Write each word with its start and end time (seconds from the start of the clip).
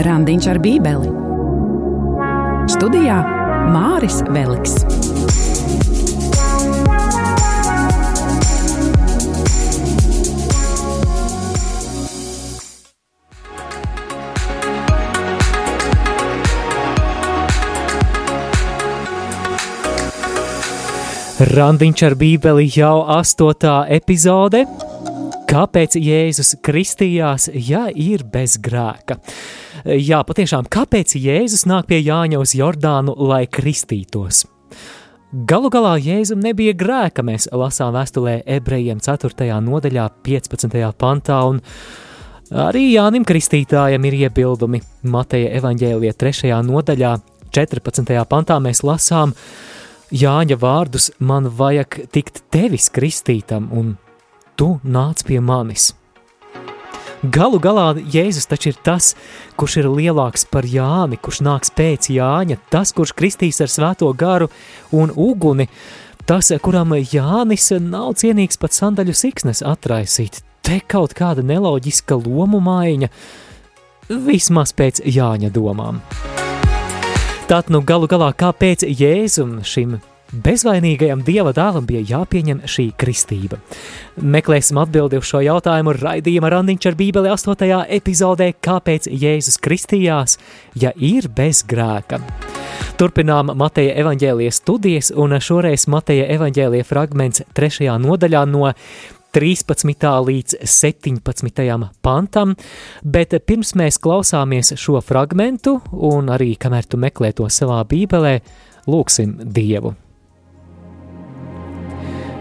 Randiņš 0.00 0.46
ar 0.48 0.58
Bībeli. 0.64 1.10
Studijā 2.72 3.18
Māris 3.68 4.22
Veliks. 4.32 4.78
Randiņš 21.50 22.08
ar 22.08 22.16
Bībeli 22.16 22.70
jau 22.72 23.02
astotā 23.20 23.82
epizode. 23.92 24.64
Kāpēc 25.50 26.00
Jēzus 26.00 26.56
kristījās, 26.64 27.50
ja 27.52 27.90
ir 27.92 28.24
bez 28.24 28.56
grēka? 28.62 29.20
Jā, 29.84 30.20
patiešām, 30.28 30.66
kāpēc 30.68 31.14
Jēzus 31.16 31.64
nāk 31.68 31.86
pie 31.88 32.02
Jāņa 32.04 32.40
uz 32.42 32.52
Jordānu, 32.52 33.14
lai 33.16 33.46
kristītos? 33.48 34.44
Galu 35.30 35.70
galā 35.72 35.94
Jēzum 36.02 36.42
nebija 36.44 36.74
grēka, 36.76 37.24
mēs 37.24 37.48
lasām 37.54 37.94
vēstulē 37.94 38.40
ebrejiem 38.50 39.00
4. 39.00 39.46
nodaļā 39.64 40.08
15. 40.26 40.76
pantā, 41.00 41.38
un 41.48 41.62
arī 42.50 42.90
Jānim 42.90 43.24
Kristītājam 43.24 44.04
ir 44.10 44.18
iebildumi. 44.26 44.82
Mateja 45.08 45.54
evaņģēlija 45.60 46.18
3. 46.18 46.52
nodaļā 46.66 47.14
14. 47.56 48.18
pantā 48.28 48.58
mēs 48.60 48.84
lasām, 48.84 49.32
Jāņa 50.10 50.58
vārdus 50.60 51.08
man 51.22 51.46
vajag 51.46 52.02
tikt 52.12 52.42
tevis 52.50 52.90
kristītam, 52.92 53.70
un 53.72 53.94
tu 54.58 54.74
nāc 54.84 55.24
pie 55.24 55.40
manis. 55.40 55.92
Galu 57.20 57.58
galā 57.60 57.90
Jēzus 58.00 58.46
taču 58.48 58.70
ir 58.70 58.76
tas, 58.80 59.10
kurš 59.60 59.74
ir 59.82 59.88
lielāks 59.92 60.46
par 60.48 60.64
Jāni, 60.64 61.18
kurš 61.20 61.42
nāks 61.44 61.68
pēc 61.76 62.08
Jāņa, 62.14 62.56
tas, 62.72 62.94
kurš 62.96 63.12
kristīs 63.12 63.60
ar 63.60 63.68
svēto 63.68 64.08
garu 64.16 64.48
un 64.96 65.12
uguni, 65.12 65.68
tas, 66.24 66.48
kuram 66.64 66.96
Jānis 66.96 67.68
nav 67.76 68.14
cienīgs 68.22 68.56
pat 68.56 68.72
sandaļu 68.72 69.12
siksnes 69.12 69.60
atraisīt. 69.60 70.40
Te 70.64 70.80
kaut 70.80 71.12
kāda 71.12 71.44
neloģiska 71.44 72.16
lomu 72.16 72.62
maiņa, 72.64 73.12
vismaz 74.08 74.72
pēc 74.72 75.04
Jāņa 75.04 75.52
domām. 75.52 76.00
Tad, 77.52 77.68
nu, 77.68 77.82
galu 77.84 78.08
galā, 78.08 78.32
kāpēc 78.32 78.88
Jēzum 78.88 79.58
šim 79.60 79.98
bezvainīgajam 80.32 81.22
dieva 81.26 81.52
dēlam 81.56 81.86
bija 81.88 82.02
jāpieņem 82.14 82.62
šī 82.68 82.86
kristība? 83.00 83.58
Meklēsim 84.20 84.78
atbildi 84.80 85.18
uz 85.20 85.28
šo 85.28 85.42
jautājumu 85.44 85.94
raidījuma 85.96 86.50
randiņš 86.52 86.88
ar 86.90 86.98
bībeli 86.98 87.32
8. 87.32 87.68
epizodē 87.98 88.50
Kāpēc 88.62 89.08
Jēzus 89.10 89.60
kristījās, 89.62 90.38
ja 90.78 90.92
ir 90.96 91.28
bez 91.34 91.64
grēka? 91.66 92.20
Turpinām 93.00 93.54
Mateja 93.56 93.94
evaņģēlijas 94.02 94.60
studijas, 94.60 95.12
un 95.16 95.38
šoreiz 95.40 95.86
Mateja 95.88 96.26
evaņģēlija 96.36 96.86
fragments 96.86 97.42
3. 97.56 97.88
nodaļā 98.02 98.44
no 98.50 98.68
13. 99.32 100.10
līdz 100.26 100.58
17. 100.66 101.88
pantam, 102.02 102.56
bet 103.02 103.34
pirms 103.46 103.72
mēs 103.78 104.00
klausāmies 104.02 104.74
šo 104.74 105.00
fragmentu, 105.06 105.78
un 105.92 106.30
arī 106.34 106.56
kamēr 106.58 106.90
tu 106.90 106.98
meklē 106.98 107.32
to 107.38 107.46
savā 107.46 107.80
bībelē, 107.88 108.40
lūksim 108.90 109.38
Dievu. 109.46 109.94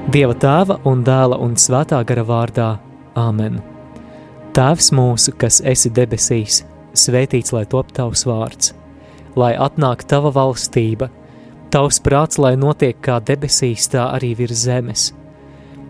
Dieva 0.10 0.34
tēva 0.34 0.80
un 0.90 1.04
dēla 1.06 1.38
un 1.38 1.54
svētā 1.60 2.00
gara 2.08 2.24
vārdā 2.26 2.70
Āmen. 3.20 3.60
Tēvs 4.58 4.90
mūsu, 4.96 5.36
kas 5.38 5.62
esi 5.62 5.92
debesīs, 5.94 6.64
svētīts 6.98 7.54
lai 7.54 7.66
top 7.70 7.94
tavs 7.94 8.26
vārds, 8.26 8.74
lai 9.38 9.54
atnāk 9.54 10.08
tava 10.10 10.34
valstība, 10.34 11.12
tavs 11.70 12.02
prāts, 12.02 12.42
lai 12.42 12.56
notiek 12.58 12.98
kā 13.06 13.22
debesīs, 13.22 13.92
tā 13.94 14.10
arī 14.18 14.34
virs 14.42 14.66
zemes– 14.66 15.10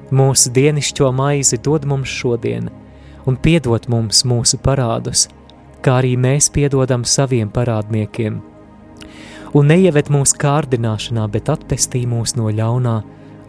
Mūsu 0.09 0.49
dienascho 0.49 1.11
maizi 1.13 1.59
dod 1.61 1.83
mums 1.85 2.09
šodien, 2.09 2.71
un 3.29 3.37
piedod 3.37 3.85
mums 3.93 4.23
mūsu 4.25 4.57
parādus, 4.65 5.27
kā 5.85 5.99
arī 6.01 6.15
mēs 6.17 6.49
piedodam 6.49 7.05
saviem 7.05 7.51
parādniekiem. 7.53 8.41
Un 9.53 9.69
neieved 9.69 10.09
mūsu 10.09 10.41
kārdināšanā, 10.41 11.29
bet 11.29 11.53
atpestī 11.53 12.07
mūs 12.09 12.37
no 12.41 12.49
ļaunā. 12.49 12.99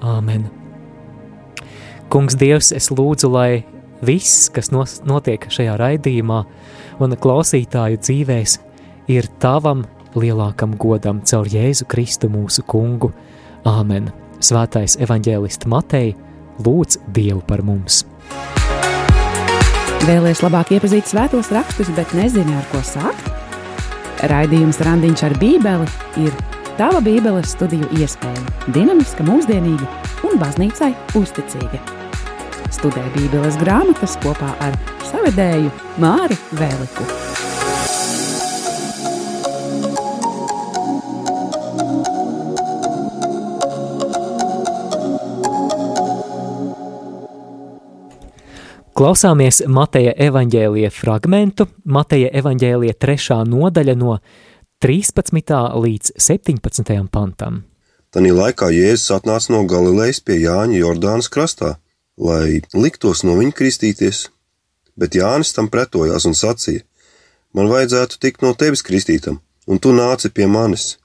Āmen! 0.05 0.60
Kungs, 2.11 2.35
Dievs, 2.35 2.73
es 2.75 2.89
lūdzu, 2.91 3.29
lai 3.31 3.63
viss, 4.03 4.49
kas 4.51 4.73
notiek 4.75 5.45
šajā 5.47 5.77
raidījumā 5.79 6.41
un 6.99 7.15
klausītāju 7.15 8.01
dzīvēs, 8.03 8.57
ir 9.15 9.29
tavam 9.39 9.85
lielākam 10.19 10.75
godam 10.75 11.21
caur 11.23 11.47
Jēzu 11.47 11.87
Kristu 11.87 12.27
mūsu 12.33 12.65
kungu. 12.67 13.13
Āmen! 13.63 14.11
Svētais 14.43 14.97
evaņģēlists 14.99 15.71
Matei! 15.71 16.17
lūdz 16.61 16.99
Dievu 17.15 17.45
par 17.47 17.63
mums. 17.63 18.03
Vēlēs 20.09 20.43
labāk 20.43 20.75
iepazīt 20.75 21.07
svētos 21.07 21.53
rakstus, 21.55 21.93
bet 21.95 22.11
nezini, 22.19 22.57
ar 22.57 22.67
ko 22.73 22.83
sākt? 22.85 23.31
Raidījums 24.33 24.83
Randiņš 24.85 25.25
ar 25.29 25.39
Bībeli 25.39 25.87
ir 26.27 26.35
tava 26.81 27.05
Bībeles 27.05 27.55
studiju 27.55 27.87
iespēja, 28.01 28.45
dinamiska, 28.75 29.25
mūsdienīga 29.31 29.89
un 30.27 30.43
baznīcai 30.43 30.93
uzticīga. 31.21 32.00
Studē 32.69 33.03
Bībeles 33.17 33.57
grāmatas 33.61 34.19
kopā 34.21 34.53
ar 34.61 34.77
savedēju 35.09 35.73
Māri 36.03 36.37
Vēliku. 36.61 37.09
Klausāmies 49.01 49.63
Mateja 49.65 50.13
evaņģēlija 50.29 50.91
fragmentu, 50.93 51.65
Mateja 51.89 52.29
evaņģēlija 52.37 52.99
trešā 53.01 53.39
nodaļa 53.49 53.95
no 53.97 54.19
13. 54.85 55.57
līdz 55.81 56.13
17. 56.21 57.09
pantam. 57.09 57.63
Tanī 58.13 58.35
laikā 58.37 58.69
Jēzus 58.75 59.15
atnāca 59.17 59.55
no 59.55 59.63
Galilejas 59.71 60.21
pie 60.21 60.43
Jāņa 60.43 60.83
Jordānas 60.83 61.31
krastā, 61.33 61.79
lai 62.21 62.61
liktos 62.77 63.25
no 63.25 63.37
viņa 63.39 63.57
kristīties, 63.57 64.29
bet 65.01 65.17
Jānis 65.17 65.55
tam 65.57 65.71
pretojās 65.73 66.27
un 66.29 66.37
sacīja: 66.37 66.85
Man 67.57 67.71
vajadzētu 67.73 68.21
tikt 68.21 68.45
no 68.45 68.53
tevis 68.55 68.85
kristītam, 68.87 69.41
un 69.67 69.79
tu 69.79 69.95
nāci 69.97 70.31
pie 70.31 70.47
manis. 70.47 70.99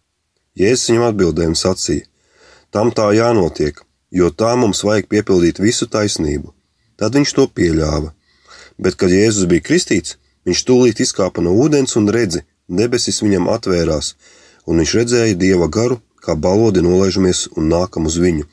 Jēzus 0.59 0.91
viņam 0.91 1.07
atbildēja 1.09 1.51
un 1.53 1.57
sacīja: 1.59 2.05
Tam 2.71 2.91
tā 2.91 3.07
jānotiek, 3.15 3.79
jo 4.11 4.29
tā 4.31 4.51
mums 4.59 4.83
vajag 4.83 5.07
piepildīt 5.11 5.63
visu 5.63 5.87
taisnību. 5.87 6.51
Tad 6.99 7.15
viņš 7.15 7.33
to 7.35 7.47
pieļāva. 7.47 8.11
Bet, 8.77 8.95
kad 8.99 9.11
Jēzus 9.11 9.47
bija 9.51 9.63
kristīts, 9.63 10.17
viņš 10.47 10.63
tūlīt 10.67 10.99
izkāpa 11.03 11.43
no 11.43 11.55
ūdens 11.55 11.95
un 11.99 12.11
redzi, 12.11 12.43
debesis 12.67 13.21
viņam 13.23 13.47
atvērās, 13.55 14.15
un 14.67 14.83
viņš 14.83 14.95
redzēja 14.99 15.39
dieva 15.39 15.67
garu, 15.71 16.01
kā 16.19 16.35
balodi 16.35 16.83
nolaižamies 16.83 17.47
un 17.55 17.71
nākam 17.71 18.07
uz 18.09 18.19
viņu. 18.19 18.47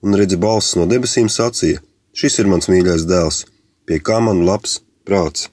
Un 0.00 0.16
redzi, 0.16 0.38
balss 0.40 0.76
no 0.78 0.86
debesīm 0.88 1.28
sacīja: 1.28 1.82
Šis 2.16 2.40
ir 2.40 2.48
mans 2.48 2.70
mīļais 2.72 3.06
dēls, 3.08 3.44
pie 3.84 4.00
kā 4.00 4.20
man 4.24 4.44
labs 4.48 4.80
prāts. 5.04 5.50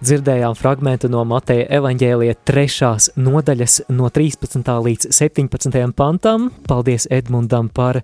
Dzirdējām 0.00 0.54
fragment 0.56 1.02
no 1.12 1.26
Mateja 1.28 1.66
evaņģēlija 1.76 2.38
trešās 2.48 3.10
nodaļas 3.20 3.82
no 3.92 4.08
13. 4.08 4.70
līdz 4.86 5.10
17. 5.12 5.76
pantam. 5.92 6.46
Paldies 6.64 7.04
Edmundam 7.12 7.68
par 7.68 8.00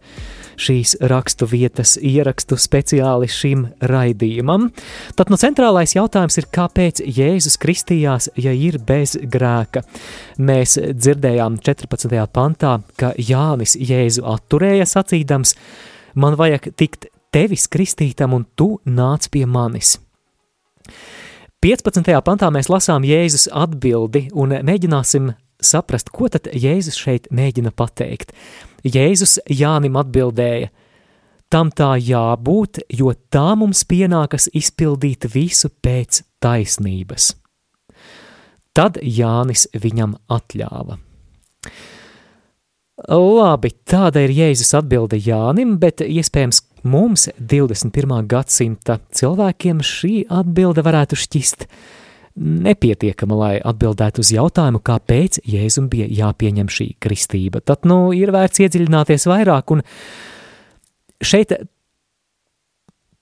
šīs 0.60 0.96
rakstu 1.10 1.48
vietas 1.50 1.96
ierakstu 2.00 2.58
speciāli 2.60 3.28
šim 3.30 3.66
raidījumam. 3.80 4.70
Tad 5.16 5.32
no 5.32 5.38
centrālais 5.40 5.96
jautājums 5.96 6.38
ir, 6.40 6.48
kāpēc 6.52 7.02
Jēzus 7.04 7.58
kristījās, 7.62 8.30
ja 8.40 8.54
ir 8.56 8.78
bez 8.82 9.16
grēka? 9.20 9.84
Mēs 10.38 10.78
dzirdējām 10.78 11.60
14. 11.64 12.16
pantā, 12.32 12.78
ka 13.00 13.12
Jānis 13.18 13.76
Jēzu 13.76 14.26
atturēja 14.26 14.88
sacīdams, 14.88 15.56
man 16.16 16.38
vajag 16.38 16.72
tikt 16.76 17.10
tevis 17.34 17.68
kristītam 17.68 18.36
un 18.36 18.46
tu 18.56 18.76
nāc 18.84 19.28
pie 19.32 19.44
manis. 19.46 19.96
15. 21.64 22.12
pantā 22.22 22.48
mēs 22.52 22.68
lasām 22.70 23.04
Jēzus 23.04 23.48
atbildi 23.50 24.28
un 24.36 24.54
mēģināsim 24.64 25.32
saprast, 25.62 26.12
ko 26.12 26.28
tad 26.32 26.50
Jēzus 26.52 26.98
šeit 27.00 27.30
mēģina 27.34 27.72
pateikt. 27.74 28.32
Jēzus 28.86 29.38
Jānim 29.50 29.96
atbildēja, 29.98 30.70
tam 31.50 31.70
tā 31.74 31.94
jābūt, 31.98 32.82
jo 32.94 33.12
tā 33.32 33.48
mums 33.58 33.84
pienākas 33.88 34.48
izpildīt 34.54 35.28
visu 35.32 35.70
pēc 35.82 36.22
taisnības. 36.42 37.34
Tad 38.76 39.00
Jānis 39.02 39.66
viņam 39.72 40.16
atļāva. 40.30 40.98
Labi, 43.06 43.70
tāda 43.84 44.22
ir 44.24 44.32
Jēzus 44.32 44.72
atbilde 44.78 45.18
Jānim, 45.20 45.76
bet 45.80 46.00
iespējams 46.04 46.62
mums, 46.86 47.28
21. 47.36 48.24
gadsimta 48.30 48.98
cilvēkiem, 49.12 49.82
šī 49.84 50.14
atbilde 50.32 50.84
varētu 50.86 51.18
šķist 51.20 51.66
nepietiekama, 52.36 53.36
lai 53.36 53.54
atbildētu 53.64 54.22
uz 54.22 54.32
jautājumu, 54.34 54.82
kāpēc 54.84 55.40
Jēzum 55.48 55.88
bija 55.92 56.08
jāpieņem 56.12 56.68
šī 56.72 56.90
kristība. 57.02 57.62
Tad, 57.64 57.88
nu, 57.88 58.10
ir 58.16 58.32
vērts 58.34 58.60
iedziļināties 58.66 59.26
vairāk, 59.30 59.72
un 59.72 59.82
šeit 61.24 61.54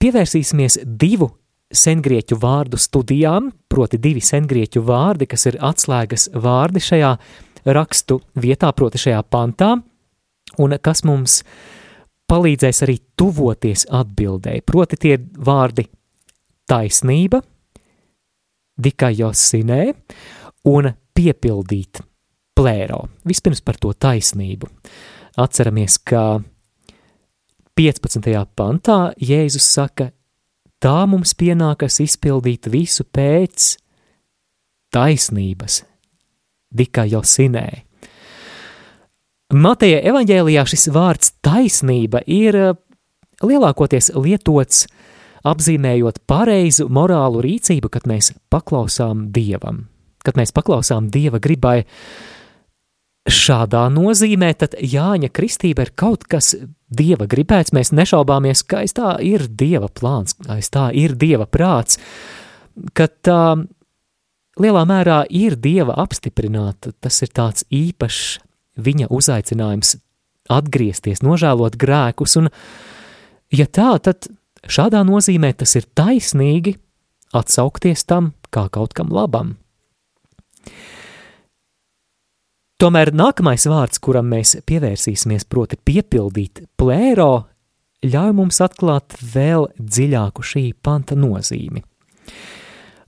pievērsīsimies 0.03 0.81
divu 0.85 1.31
sengrieķu 1.75 2.39
vārdu 2.43 2.79
studijām, 2.81 3.49
proti 3.71 3.99
divi 4.03 4.23
sengrieķu 4.23 4.83
vārdi, 4.87 5.29
kas 5.31 5.49
ir 5.51 5.59
atslēgas 5.63 6.29
vārdi 6.35 6.83
šajā 6.83 7.15
rakstu 7.75 8.21
vietā, 8.39 8.71
proti 8.77 9.01
šajā 9.07 9.23
pantā, 9.31 9.73
un 10.61 10.77
kas 10.83 11.03
mums 11.07 11.41
palīdzēs 12.31 12.85
arī 12.87 12.99
tuvoties 13.19 13.87
atbildēji. 13.95 14.65
Proti 14.67 15.01
tie 15.01 15.17
vārdi 15.19 15.87
taisnība, 16.71 17.43
dikajosinē 18.81 19.83
un 20.71 20.91
piepildīt 21.15 22.03
plēro. 22.55 23.05
Vispirms 23.27 23.63
par 23.65 23.79
to 23.81 23.93
taisnību. 23.93 24.69
Atceramies, 25.41 25.99
ka 25.99 26.41
15. 27.75 28.31
pantā 28.55 28.99
Jēzus 29.19 29.67
saka, 29.67 30.11
tā 30.79 30.99
mums 31.11 31.35
pienākas 31.35 31.99
izpildīt 32.05 32.69
visu 32.71 33.07
pēc 33.07 33.75
taisnības, 34.95 35.83
dikajosinē. 36.75 37.67
Mateja 39.55 40.01
evaņģēlijā 40.11 40.65
šis 40.67 40.89
vārds 40.95 41.35
taisnība 41.45 42.23
ir 42.31 42.57
eh, 42.59 42.71
lielākoties 43.45 44.13
lietots 44.17 44.87
apzīmējot 45.45 46.23
pareizu 46.29 46.89
morālu 46.93 47.43
rīcību, 47.45 47.91
kad 47.93 48.09
mēs 48.09 48.33
paklausām 48.53 49.29
Dievam, 49.35 49.85
kad 50.25 50.39
mēs 50.41 50.55
paklausām 50.57 51.11
Dieva 51.13 51.41
gribai. 51.43 51.83
Šādā 53.25 53.87
nozīmē 53.89 54.51
tad 54.61 54.75
Jāņa 54.77 55.31
kristība 55.33 55.87
ir 55.87 55.95
kaut 55.97 56.27
kas 56.29 56.53
Dieva 56.95 57.29
gribēts, 57.31 57.73
mēs 57.77 57.93
nešaubāmies, 57.97 58.65
ka 58.69 58.83
aiz 58.83 58.93
tā 58.97 59.15
ir 59.25 59.47
Dieva 59.49 59.89
plāns, 59.89 60.37
aiz 60.53 60.69
tā 60.73 60.91
ir 60.93 61.17
Dieva 61.17 61.47
prāts, 61.49 61.99
ka 62.93 63.09
tā 63.09 63.57
lielā 64.61 64.85
mērā 64.89 65.23
ir 65.33 65.57
Dieva 65.57 65.97
apstiprināta, 66.05 66.93
tas 67.01 67.21
ir 67.25 67.33
tāds 67.35 67.65
īpašs 67.73 68.39
viņa 68.85 69.09
uzaicinājums 69.15 69.97
atgriezties, 70.53 71.23
nožēlot 71.25 71.79
grēkus, 71.81 72.37
un 72.43 72.51
ja 73.55 73.67
tā, 73.67 73.95
tad 74.05 74.29
Šādā 74.71 75.03
nozīmē 75.05 75.53
tas 75.59 75.75
ir 75.77 75.87
taisnīgi 75.97 76.77
atsaukties 77.37 78.07
tam 78.09 78.33
kā 78.55 78.69
kaut 78.73 78.95
kam 78.97 79.13
labam. 79.13 79.57
Tomēr 82.81 83.13
nākamais 83.15 83.65
vārds, 83.71 84.01
kuram 84.03 84.27
mēs 84.33 84.57
pievērsīsimies, 84.67 85.47
proti 85.49 85.79
piepildīt 85.79 86.65
plēro, 86.77 87.47
ļauj 88.05 88.33
mums 88.37 88.61
atklāt 88.65 89.15
vēl 89.21 89.69
dziļāku 89.79 90.45
šī 90.45 90.65
panta 90.83 91.17
nozīmi. 91.17 91.85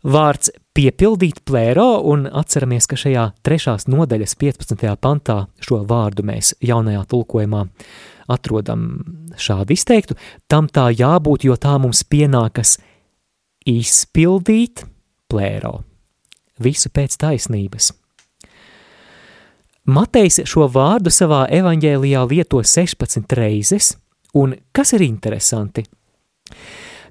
Vārds 0.06 0.52
piepildīt 0.76 1.40
plēro, 1.48 1.88
un 2.06 2.28
atceramies, 2.30 2.86
ka 2.86 2.98
šajā 3.00 3.24
trešās 3.44 3.88
nodaļas 3.90 4.36
15. 4.38 4.86
pantā 5.02 5.40
šo 5.58 5.80
vārdu 5.88 6.22
mēs 6.28 6.54
jaunajā 6.62 7.02
tulkojumā 7.10 7.64
atrodam 8.32 8.88
šādu 9.38 9.74
izteiktu, 9.76 10.16
tam 10.48 10.68
tā 10.68 10.88
jābūt, 10.94 11.46
jo 11.48 11.56
tā 11.60 11.76
mums 11.82 12.02
pienākas 12.08 12.76
izpildīt 13.66 14.84
plēro, 15.30 15.80
visu 16.62 16.90
pēc 16.94 17.18
taisnības. 17.20 17.92
Matejs 19.86 20.40
šo 20.50 20.66
vārdu 20.74 21.12
savā 21.14 21.44
evaņģēlijā 21.54 22.24
lieto 22.26 22.58
16 22.58 23.36
reizes, 23.38 23.92
un 24.34 24.56
kas 24.74 24.96
ir 24.96 25.04
interesanti, 25.06 25.84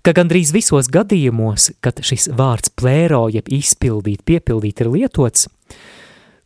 ka 0.04 0.12
gandrīz 0.16 0.52
visos 0.54 0.90
gadījumos, 0.92 1.72
kad 1.80 2.02
šis 2.04 2.28
vārds 2.36 2.74
plēro 2.76 3.26
jeb 3.32 3.48
izpildīt, 3.48 4.26
piepildīt 4.28 4.84
ir 4.84 4.92
lietots, 4.92 5.48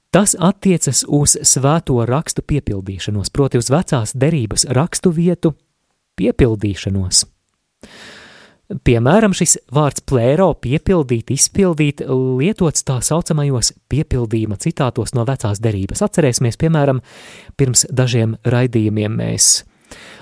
Tas 0.10 0.34
attiecas 0.40 1.04
uz 1.06 1.36
svēto 1.46 2.00
rakstu 2.10 2.42
piepildīšanos, 2.42 3.30
proti 3.30 3.60
uz 3.62 3.70
vecās 3.70 4.16
derības 4.18 4.66
rakstu 4.74 5.12
vietu 5.14 5.54
piepildīšanos. 6.18 7.28
Piemēram, 8.86 9.34
šis 9.34 9.56
vārds 9.74 10.04
plēro, 10.06 10.52
piepildīt, 10.62 11.32
izpildīt, 11.34 12.04
lietots 12.10 12.86
tā 12.86 13.00
saucamajos 13.06 13.72
piepildījuma 13.90 14.60
citātos 14.62 15.16
no 15.18 15.26
vecās 15.26 15.62
derības. 15.62 16.04
Atcerēsimies, 16.06 16.58
piemēram, 16.62 17.02
pirms 17.58 17.88
dažiem 17.90 18.36
raidījumiem 18.46 19.16
mēs 19.22 19.64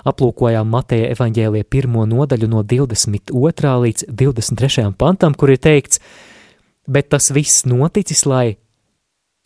aplūkojām 0.07 0.67
Mateja 0.71 1.11
evaņģēlie 1.15 1.63
pirmo 1.67 2.05
nodaļu 2.07 2.47
no 2.51 2.63
22. 2.63 3.73
līdz 3.87 4.07
23. 4.11 4.87
pantam, 4.99 5.35
kur 5.35 5.51
ir 5.51 5.59
teikts, 5.63 5.99
bet 6.87 7.11
tas 7.11 7.31
viss 7.35 7.67
noticis, 7.67 8.23
lai 8.27 8.57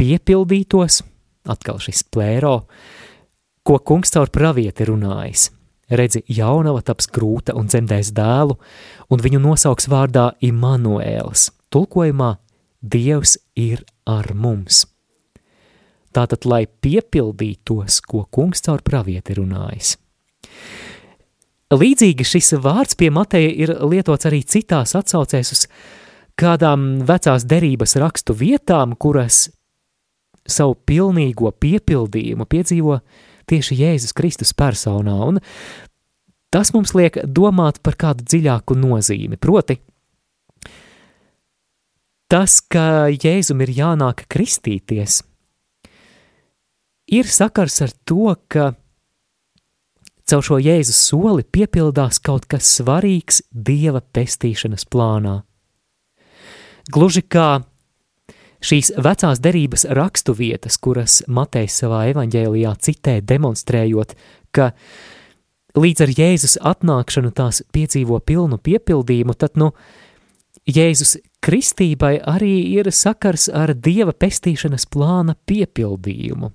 piepildītos, 0.02 1.02
atkal 1.50 1.80
šis 1.82 2.04
plēro, 2.10 2.64
ko 3.62 3.78
kungs 3.86 4.14
caur 4.16 4.32
pravieti 4.34 4.88
runājis. 4.90 5.50
Redzi, 5.92 6.22
jaunava 6.32 6.80
taps 6.88 7.10
grūta 7.12 7.54
un 7.60 7.68
dzemdēs 7.68 8.14
dēlu, 8.16 8.56
un 9.12 9.22
viņu 9.22 9.42
nosauks 9.44 9.90
vārdā 9.92 10.32
Immanuēls. 10.48 11.50
Tulkojumā 11.72 12.38
Dievs 12.82 13.36
ir 13.60 13.84
ar 14.10 14.32
mums. 14.34 14.86
Tātad, 16.12 16.48
lai 16.50 16.64
piepildītos, 16.66 18.00
ko 18.08 18.24
kungs 18.34 18.64
caur 18.66 18.82
pravieti 18.84 19.36
runājis. 19.38 19.94
Līdzīgi 21.72 22.26
šis 22.28 22.56
vārds 22.60 22.98
pie 23.00 23.12
Mateja 23.14 23.52
ir 23.52 23.76
lietots 23.88 24.28
arī 24.28 24.42
citās 24.44 24.96
atsaucēs 24.98 25.54
uz 25.56 25.62
kādām 26.40 27.04
vecās 27.08 27.46
derības 27.48 27.96
rakstu 28.02 28.36
vietām, 28.36 28.98
kuras 29.00 29.46
savu 30.48 30.76
pilnīgo 30.88 31.52
piepildījumu 31.62 32.48
piedzīvo 32.50 33.00
tieši 33.50 33.78
Jēzus 33.82 34.16
Kristus 34.18 34.54
personā, 34.58 35.16
un 35.28 35.40
tas 36.54 36.74
mums 36.76 36.94
liek 36.98 37.20
domāt 37.26 37.82
par 37.84 37.98
kādu 38.00 38.26
dziļāku 38.28 38.78
nozīmi, 38.80 39.40
proti, 39.42 39.80
tas, 42.32 42.60
ka 42.62 43.10
Jēzum 43.12 43.64
ir 43.66 43.74
jānāk 43.76 44.26
kristīties, 44.32 45.22
ir 47.12 47.28
sakars 47.28 47.82
ar 47.84 47.96
to, 48.08 48.36
ka 48.48 48.72
caur 50.32 50.46
šo 50.48 50.60
Jēzus 50.64 51.00
soli 51.10 51.44
piepildās 51.44 52.22
kaut 52.24 52.48
kas 52.52 52.70
svarīgs 52.78 53.42
Dieva 53.52 54.00
pestīšanas 54.00 54.88
plānā. 54.88 55.42
Gluži 56.92 57.24
kā 57.28 57.62
Šīs 58.62 58.92
vecās 59.02 59.42
derības 59.42 59.88
rakstu 59.98 60.36
vietas, 60.38 60.78
kuras 60.78 61.22
Matejs 61.28 61.80
savā 61.82 62.04
evaņģēlijā 62.12 62.76
citē, 62.86 63.18
demonstrējot, 63.26 64.14
ka 64.54 64.72
līdz 65.78 66.06
ar 66.06 66.14
Jēzus 66.20 66.58
atnākšanu 66.62 67.34
tās 67.34 67.64
piedzīvo 67.74 68.20
pilnu 68.22 68.62
piepildījumu, 68.62 69.34
tad, 69.34 69.58
nu, 69.58 69.72
Jēzus 70.70 71.16
kristībai 71.42 72.20
arī 72.22 72.54
ir 72.78 72.92
sakars 72.94 73.48
ar 73.50 73.74
Dieva 73.74 74.14
pestīšanas 74.14 74.86
plāna 74.94 75.34
piepildījumu, 75.50 76.52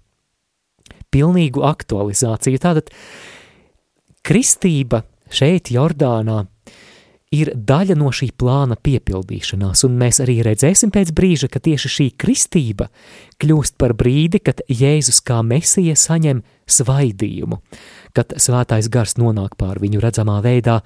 pilnīgu 1.11 1.65
aktualizāciju. 1.67 2.63
Tātad 2.63 2.95
kristība 4.27 5.03
šeit, 5.27 5.73
Jordānā, 5.75 6.45
ir 7.35 7.50
daļa 7.54 7.97
no 7.99 8.11
šī 8.14 8.30
plāna 8.38 8.76
piepildīšanās, 8.78 9.83
un 9.87 9.97
mēs 9.99 10.21
arī 10.23 10.38
redzēsim 10.47 10.92
pēc 10.95 11.11
brīža, 11.16 11.49
ka 11.50 11.61
tieši 11.62 11.90
šī 11.90 12.06
kristība 12.21 12.88
kļūst 13.42 13.76
par 13.80 13.97
brīdi, 13.99 14.40
kad 14.45 14.62
Jēzus 14.71 15.21
kā 15.26 15.40
mesija 15.42 15.97
saņem 15.99 16.45
svaidījumu, 16.71 17.59
kad 18.14 18.37
svētais 18.42 18.90
gars 18.92 19.16
nonāk 19.18 19.59
pār 19.59 19.83
viņu 19.83 20.02
redzamā 20.02 20.38
veidā, 20.45 20.80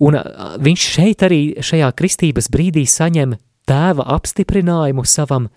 un 0.00 0.16
viņš 0.64 0.88
šeit 0.96 1.26
arī 1.28 1.42
šajā 1.60 1.92
kristības 1.96 2.48
brīdī 2.52 2.86
saņem 2.88 3.36
tēva 3.68 4.08
apstiprinājumu 4.16 5.04
savam 5.04 5.50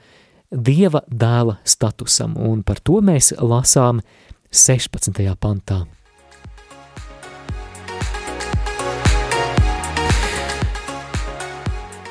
dieva 0.51 1.01
dēla 1.07 1.57
statusam, 1.65 2.36
un 2.38 2.62
par 2.67 2.83
to 2.83 3.00
mēs 3.01 3.33
lasām 3.39 4.03
16. 4.51 5.24
pantā. 5.39 5.86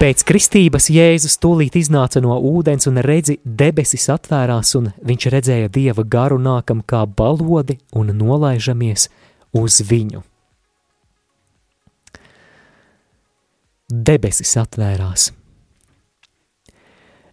Pēc 0.03 0.25
kristības 0.27 0.89
Jēzus 0.91 1.39
tūlīt 1.39 1.77
iznāca 1.79 2.19
no 2.25 2.35
ūdens 2.35 2.89
un 2.91 2.99
redzi 3.07 3.37
debesis 3.45 4.09
atvērās, 4.11 4.75
un 4.75 4.91
viņš 4.99 5.29
redzēja 5.31 5.71
dieva 5.71 6.03
garu 6.03 6.41
nākam 6.43 6.83
kā 6.83 7.05
balodi 7.07 7.79
un 7.95 8.11
nolaižamies 8.19 9.07
uz 9.55 9.79
viņu. 9.87 10.25
debesis 13.93 14.57
atvērās. 14.57 15.31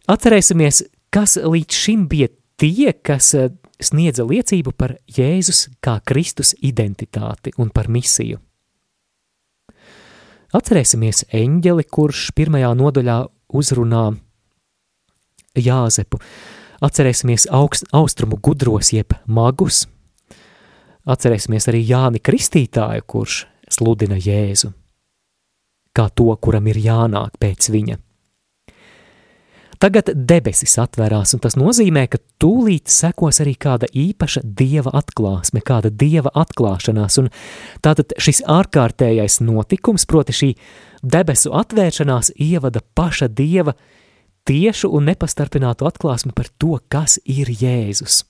Atcerēsimies, 0.10 0.84
kas 1.14 1.38
līdz 1.40 1.80
šim 1.84 2.06
bija 2.12 2.30
tie, 2.60 2.92
kas 2.94 3.32
eh, 3.38 3.52
sniedza 3.80 4.26
liecību 4.28 4.74
par 4.76 4.98
Jēzus 5.16 5.68
kā 5.86 6.00
Kristus 6.06 6.56
identitāti 6.60 7.54
un 7.58 7.72
par 7.72 7.90
misiju. 7.90 8.42
Atcerēsimies 10.50 11.28
eņģeli, 11.30 11.84
kurš 11.94 12.32
pirmajā 12.34 12.72
nodaļā 12.74 13.20
uzrunā 13.54 14.06
Jāzepu. 15.54 16.18
Atcerēsimies 16.82 17.46
augst, 17.54 17.86
austrumu 17.94 18.40
gudros 18.42 18.90
jeb 18.96 19.14
magus. 19.30 19.84
Atcerēsimies 21.10 21.70
arī 21.70 21.84
Jāni 21.86 22.22
Kristītāju, 22.24 23.06
kurš 23.06 23.44
sludina 23.70 24.18
Jēzu, 24.18 24.72
kā 25.94 26.08
to, 26.10 26.32
kuram 26.42 26.70
ir 26.72 26.82
jānāk 26.82 27.38
pēc 27.38 27.70
viņa. 27.70 28.00
Tagad 29.80 30.10
debesis 30.12 30.74
atvērās, 30.82 31.32
un 31.38 31.40
tas 31.40 31.56
nozīmē, 31.56 32.02
ka 32.12 32.20
tūlīt 32.44 32.92
sekos 32.92 33.38
arī 33.40 33.54
kāda 33.56 33.88
īpaša 33.96 34.42
dieva 34.44 34.92
atklāsme, 35.00 35.62
kāda 35.64 35.88
dieva 35.88 36.34
atklāšanās, 36.36 37.16
un 37.22 37.30
tātad 37.80 38.12
šis 38.20 38.42
ārkārtējais 38.44 39.40
notikums, 39.40 40.04
proti 40.04 40.36
šī 40.36 40.50
debesu 41.00 41.54
atvēršanās, 41.56 42.34
ievada 42.36 42.84
paša 42.84 43.32
dieva 43.32 43.78
tiešu 44.50 44.92
un 44.92 45.08
nepastarpinātu 45.14 45.88
atklāsmi 45.88 46.36
par 46.36 46.52
to, 46.60 46.76
kas 46.92 47.16
ir 47.24 47.48
Jēzus. 47.48 48.26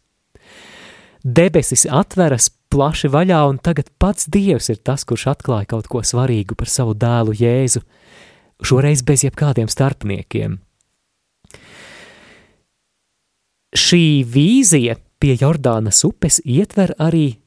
Debesis 1.26 1.88
atveras 1.90 2.52
plaši 2.70 3.10
vaļā, 3.10 3.42
un 3.50 3.58
tagad 3.58 3.90
pats 3.98 4.30
Dievs 4.30 4.70
ir 4.70 4.84
tas, 4.86 5.02
kurš 5.02 5.32
atklāja 5.34 5.74
kaut 5.74 5.90
ko 5.90 6.06
svarīgu 6.06 6.54
par 6.54 6.70
savu 6.70 6.94
dēlu 6.94 7.34
Jēzu, 7.42 7.82
šoreiz 8.62 9.02
bez 9.02 9.26
jebkādiem 9.26 9.66
starpniekiem. 9.66 10.60
Šī 13.76 14.24
vīzija 14.26 14.96
pie 15.22 15.36
Jordānas 15.38 16.02
upes 16.08 16.40
ietver 16.42 16.96
arī 16.98 17.38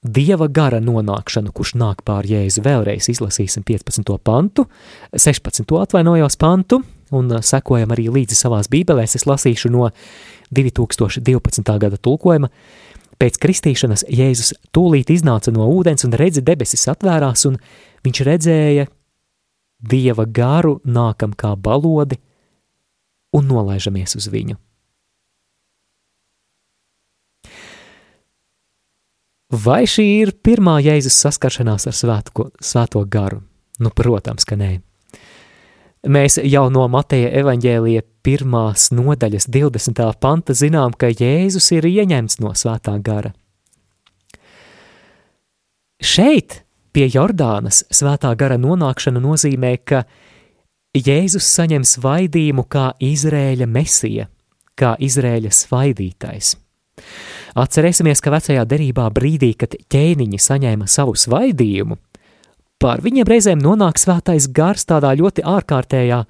dieva 0.00 0.46
gara 0.48 0.78
nonākšanu, 0.80 1.52
kurš 1.52 1.74
nāk 1.76 2.00
pār 2.06 2.24
Jēzu. 2.30 2.62
Vēlreiz 2.64 3.10
izlasīsim 3.12 3.64
15. 3.66 4.14
pantu, 4.24 4.66
16. 5.12 5.66
atvainojos 5.82 6.38
pantu, 6.40 6.80
un 7.12 7.28
uh, 7.28 7.42
sekojam 7.44 7.92
arī 7.92 8.08
līdzi 8.14 8.38
savās 8.38 8.70
bībelēs. 8.72 9.18
Es 9.18 9.26
lasīšu 9.28 9.70
no 9.74 9.90
2012. 10.56 11.76
gada 11.84 12.00
tulkojuma. 12.00 12.48
Pēc 13.20 13.36
kristīšanas 13.40 14.06
Jēzus 14.12 14.54
tūlīt 14.76 15.12
iznāca 15.12 15.52
no 15.52 15.68
ūdens 15.72 16.08
un 16.08 16.16
redzi 16.16 16.44
debesis 16.44 16.88
atvērās, 16.92 17.44
un 17.48 17.60
viņš 18.04 18.22
redzēja 18.28 18.88
dieva 19.80 20.24
garu 20.24 20.78
nākam 20.84 21.36
kā 21.36 21.52
balodi 21.56 22.16
un 23.36 23.48
nolaižamies 23.48 24.16
uz 24.16 24.28
viņu. 24.32 24.56
Vai 29.56 29.84
šī 29.88 30.04
ir 30.20 30.32
pirmā 30.44 30.74
Jēzus 30.84 31.16
saskaršanās 31.22 31.86
ar 31.88 31.94
svētko, 31.96 32.50
svēto 32.60 33.00
garu? 33.08 33.40
Nu, 33.80 33.92
protams, 33.94 34.44
ka 34.44 34.56
nē. 34.58 34.74
Mēs 36.12 36.36
jau 36.44 36.66
no 36.70 36.84
Mateja 36.92 37.30
evaņģēlija 37.40 38.02
pirmās 38.26 38.90
nodaļas 38.92 39.48
20. 39.54 40.02
panta 40.20 40.54
zinām, 40.54 40.92
ka 40.92 41.08
Jēzus 41.08 41.70
ir 41.78 41.88
ieņemts 41.88 42.40
no 42.42 42.52
svētā 42.58 42.98
gara. 43.02 43.32
Šeit, 46.02 46.60
pie 46.92 47.08
Jordānas, 47.08 47.84
svētā 47.88 48.34
gara 48.36 48.58
nonākšana 48.60 49.22
nozīmē, 49.24 49.72
ka 49.88 50.04
Jēzus 50.96 51.48
saņem 51.56 51.86
svaidījumu 51.86 52.66
kā 52.68 52.90
Izrēļa 53.00 53.70
mesija, 53.70 54.28
kā 54.76 54.94
Izrēļa 55.00 55.54
svaidītais. 55.54 56.56
Atcerēsimies, 57.56 58.20
ka 58.20 58.34
vecajā 58.34 58.66
derībā 58.68 59.06
brīdī, 59.16 59.54
kad 59.56 59.78
ķēniņi 59.92 60.40
saņēma 60.44 60.88
savu 60.92 61.14
svaidījumu, 61.16 61.96
pār 62.82 63.00
viņiem 63.04 63.28
reizēm 63.32 63.62
nonāk 63.64 63.96
svētais 64.00 64.50
gars 64.52 64.84
tādā 64.84 65.14
ļoti 65.16 65.44
ārkārtējā 65.48 66.22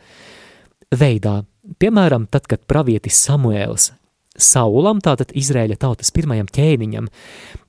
veidā. 0.95 1.41
Piemēram, 1.83 2.29
tad, 2.31 2.47
kad 2.47 2.63
pravietis 2.71 3.19
Samuēls 3.27 3.91
Saulam, 4.37 5.01
tātad 5.03 5.33
Izrēļa 5.35 5.79
tautas 5.81 6.13
pirmajam 6.15 6.47
ķēniņam, 6.53 7.09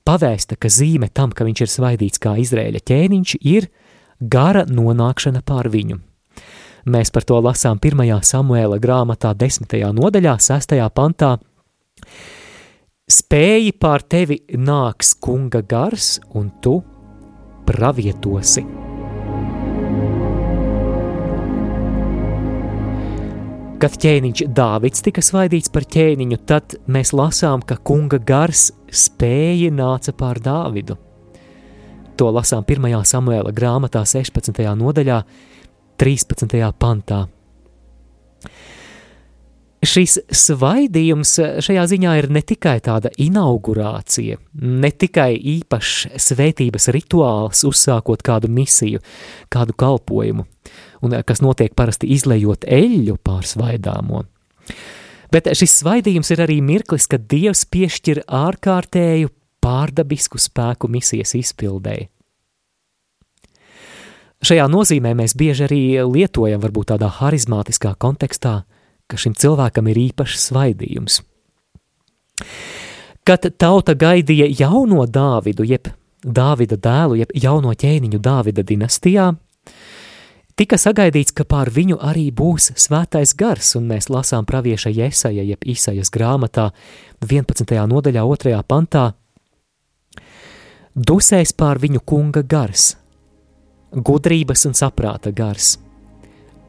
pavēsta, 0.06 0.58
ka 0.60 0.70
zīme 0.70 1.08
tam, 1.10 1.32
ka 1.32 1.46
viņš 1.48 1.64
ir 1.64 1.72
svaidīts 1.72 2.22
kā 2.22 2.36
Izrēļa 2.38 2.84
ķēniņš, 2.86 3.36
ir 3.42 3.70
gara 4.20 4.66
nonākšana 4.68 5.42
pār 5.48 5.70
viņu. 5.72 5.98
Mēs 6.88 7.10
par 7.12 7.26
to 7.28 7.40
lasām 7.42 7.80
1. 7.82 8.04
Samuēla 8.24 8.78
grāmatā 8.80 9.34
10. 9.34 9.74
nodaļā, 9.98 10.36
6. 10.40 10.76
pantā, 10.94 11.36
spēji 13.08 13.72
pār 13.80 14.04
tevi 14.04 14.42
nāks 14.52 15.14
kunga 15.16 15.62
gars, 15.64 16.18
un 16.36 16.50
tu 16.62 16.78
pravietosi. 17.68 18.64
Kad 23.78 23.94
ķēniņš 24.02 24.48
Dāvids 24.50 25.04
tika 25.06 25.22
svaidīts 25.22 25.70
par 25.70 25.84
ķēniņu, 25.86 26.40
tad 26.50 26.74
mēs 26.90 27.12
lasām, 27.14 27.62
ka 27.62 27.76
kunga 27.78 28.18
gars 28.18 28.72
spēja 28.90 29.70
nāca 29.70 30.12
pār 30.18 30.42
Dāvidu. 30.42 30.98
To 32.18 32.32
lasām 32.34 32.66
1. 32.66 32.90
samuēla 33.06 33.54
grāmatā 33.54 34.02
16. 34.02 34.64
nodaļā, 34.80 35.22
13. 36.02 36.58
pantā. 36.74 37.28
Šis 39.78 40.16
svaidījums 40.34 41.36
šajā 41.62 41.84
ziņā 41.92 42.12
ir 42.18 42.26
ne 42.34 42.40
tikai 42.42 42.80
tāda 42.82 43.12
inaugurācija, 43.22 44.38
ne 44.58 44.90
tikai 44.90 45.36
īpašs 45.38 46.16
svētības 46.18 46.88
rituāls, 46.96 47.62
uzsākot 47.68 48.24
kādu 48.26 48.50
misiju, 48.50 48.98
kādu 49.54 49.76
kalpojumu, 49.78 50.48
un 51.06 51.14
kas 51.22 51.42
notiek 51.44 51.76
parasti 51.78 52.10
izlējot 52.10 52.66
eļļu 52.66 53.14
pār 53.22 53.46
svaidāmo. 53.46 54.24
Bet 55.30 55.46
šis 55.54 55.76
svaidījums 55.84 56.32
ir 56.34 56.42
arī 56.42 56.56
mirklis, 56.64 57.06
kad 57.06 57.28
Dievs 57.30 57.62
piešķir 57.70 58.24
ārkārtēju 58.26 59.30
pārdabisku 59.62 60.40
spēku 60.42 60.90
misijas 60.90 61.36
izpildēji. 61.38 62.08
Šajā 64.42 64.66
nozīmē 64.70 65.14
mēs 65.18 65.36
bieži 65.38 65.66
arī 65.66 65.80
lietojam 66.02 66.62
varbūt 66.66 66.90
tādā 66.96 67.12
harizmātiskā 67.20 67.94
kontekstā– 67.94 68.56
ka 69.08 69.18
šim 69.20 69.34
cilvēkam 69.34 69.88
ir 69.90 70.00
īpašs 70.08 70.50
svaidījums. 70.50 71.22
Kad 73.28 73.44
tauta 73.60 73.92
gaidīja 73.98 74.46
jauno 74.60 75.04
Dāvidu, 75.04 75.66
jeb 75.68 75.90
Dāvida 76.24 76.78
dēlu, 76.80 77.18
jeb 77.20 77.32
jauno 77.36 77.74
ķēniņu 77.76 78.18
Dāvida 78.22 78.64
dinastijā, 78.66 79.32
tika 80.58 80.78
sagaidīts, 80.80 81.34
ka 81.36 81.44
pār 81.46 81.70
viņu 81.70 82.00
arī 82.02 82.28
būs 82.34 82.72
svētais 82.74 83.34
gars, 83.38 83.74
un 83.78 83.86
mēs 83.90 84.08
lasām 84.10 84.48
pravieša 84.48 84.90
Jesaja, 84.90 85.44
jeb 85.46 85.62
Isajas 85.62 86.10
grāmatā 86.10 86.70
11. 87.22 87.76
nodaļā 87.92 88.24
2. 88.24 88.62
pantā, 88.66 89.12
dusēs 90.94 91.54
pār 91.54 91.78
viņu 91.78 92.02
kunga 92.02 92.42
gars, 92.42 92.96
gudrības 93.92 94.66
un 94.66 94.74
saprāta 94.74 95.30
gars, 95.30 95.76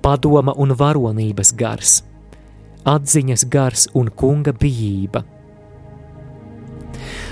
padoma 0.04 0.54
un 0.54 0.76
varonības 0.78 1.56
gars, 1.58 2.00
atziņas 2.90 3.46
gars 3.54 3.88
un 3.98 4.10
kunga 4.10 4.54
bijība. 4.56 5.24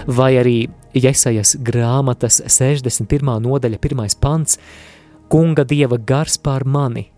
Vai 0.08 0.32
arī 0.40 0.58
Jesajas 0.98 1.56
grāmatas 1.62 2.40
61. 2.48 3.38
nodaļa, 3.44 3.80
1. 3.82 4.20
pants- 4.22 4.58
Kunga 5.32 5.66
dieva 5.68 5.98
gars 5.98 6.38
pār 6.38 6.64
mani, 6.64 7.12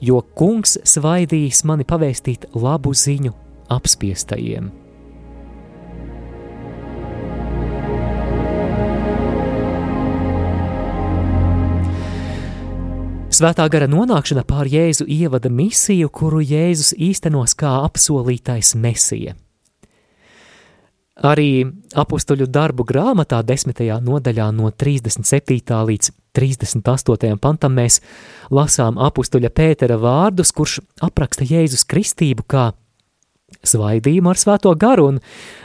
jo 0.00 0.20
kungs 0.34 0.78
svaidīs 0.82 1.62
mani 1.64 1.84
pavēstīt 1.84 2.48
labu 2.54 2.90
ziņu 2.90 3.32
apspiestajiem. 3.70 4.81
Svētā 13.42 13.64
gara 13.66 13.88
nonākšana 13.90 14.44
pār 14.46 14.68
Jēzu 14.70 15.02
ievada 15.10 15.50
misiju, 15.50 16.06
kuru 16.14 16.38
Jēzus 16.46 16.92
īstenos 16.94 17.56
kā 17.58 17.72
apsolītais 17.88 18.76
mesija. 18.78 19.32
Arī 21.26 21.64
apakstuļu 21.98 22.46
darbu 22.46 22.86
grāmatā, 22.86 23.40
desmitajā 23.42 23.98
nodaļā, 24.06 24.46
no 24.54 24.70
37. 24.70 25.58
līdz 25.90 26.12
38. 26.38 27.34
pantam, 27.42 27.74
mēs 27.82 27.98
lasām 28.54 29.02
apakstuļa 29.10 29.50
Pētera 29.50 29.98
vārdus, 29.98 30.54
kurš 30.54 30.78
apraksta 31.02 31.42
Jēzus 31.42 31.82
kristību 31.82 32.46
kā 32.46 32.70
svaidījumu 33.66 34.30
ar 34.30 34.38
svēto 34.38 34.78
garu, 34.78 35.16
un 35.16 35.22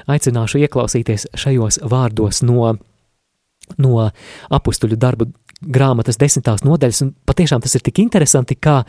aicināšu 0.09 0.65
ieklausīties 0.65 1.29
šajos 1.37 1.83
vārdos 1.85 2.41
no, 2.41 2.73
no 3.77 4.07
apakstuļu 4.49 4.97
darbu 4.97 5.29
grāmatas 5.61 6.19
desmitās 6.21 6.63
nodaļas, 6.65 7.01
un 7.05 7.13
patiešām 7.27 7.63
tas 7.63 7.75
ir 7.77 7.85
tik 7.85 8.01
interesanti, 8.03 8.57
kā, 8.59 8.81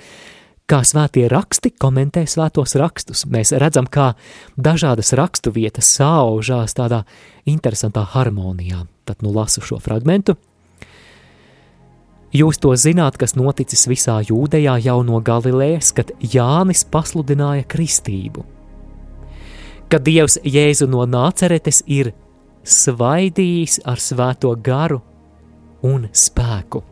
kā 0.68 0.82
svētie 0.84 1.26
raksti 1.32 1.72
komentē 1.80 2.26
svētos 2.28 2.76
rakstus. 2.80 3.24
Mēs 3.30 3.54
redzam, 3.56 3.88
kā 3.88 4.12
dažādas 4.56 5.14
rakstu 5.16 5.52
vietas 5.54 5.88
saužās 5.96 6.76
tādā 6.76 7.04
interesantā 7.48 8.04
harmonijā. 8.14 8.84
Tad 9.08 9.24
nu 9.24 9.32
lasu 9.32 9.64
šo 9.64 9.80
fragmentu. 9.80 10.36
Jūs 12.28 12.58
to 12.60 12.74
zināt, 12.76 13.16
kas 13.16 13.32
noticis 13.40 13.86
visā 13.88 14.18
jūdejā 14.20 14.74
jau 14.84 14.98
no 15.00 15.16
Galilejas, 15.24 15.94
kad 15.96 16.12
Jānis 16.20 16.84
pasludināja 16.84 17.64
kristību. 17.64 18.44
Kad 19.88 20.04
Dievs 20.04 20.36
Jēzu 20.44 20.90
no 20.92 21.06
nāceretes 21.08 21.80
ir 21.88 22.12
svaidījis 22.68 23.78
ar 23.88 23.96
svēto 23.96 24.52
garu 24.60 25.00
un 25.86 26.08
spēku. 26.12 26.82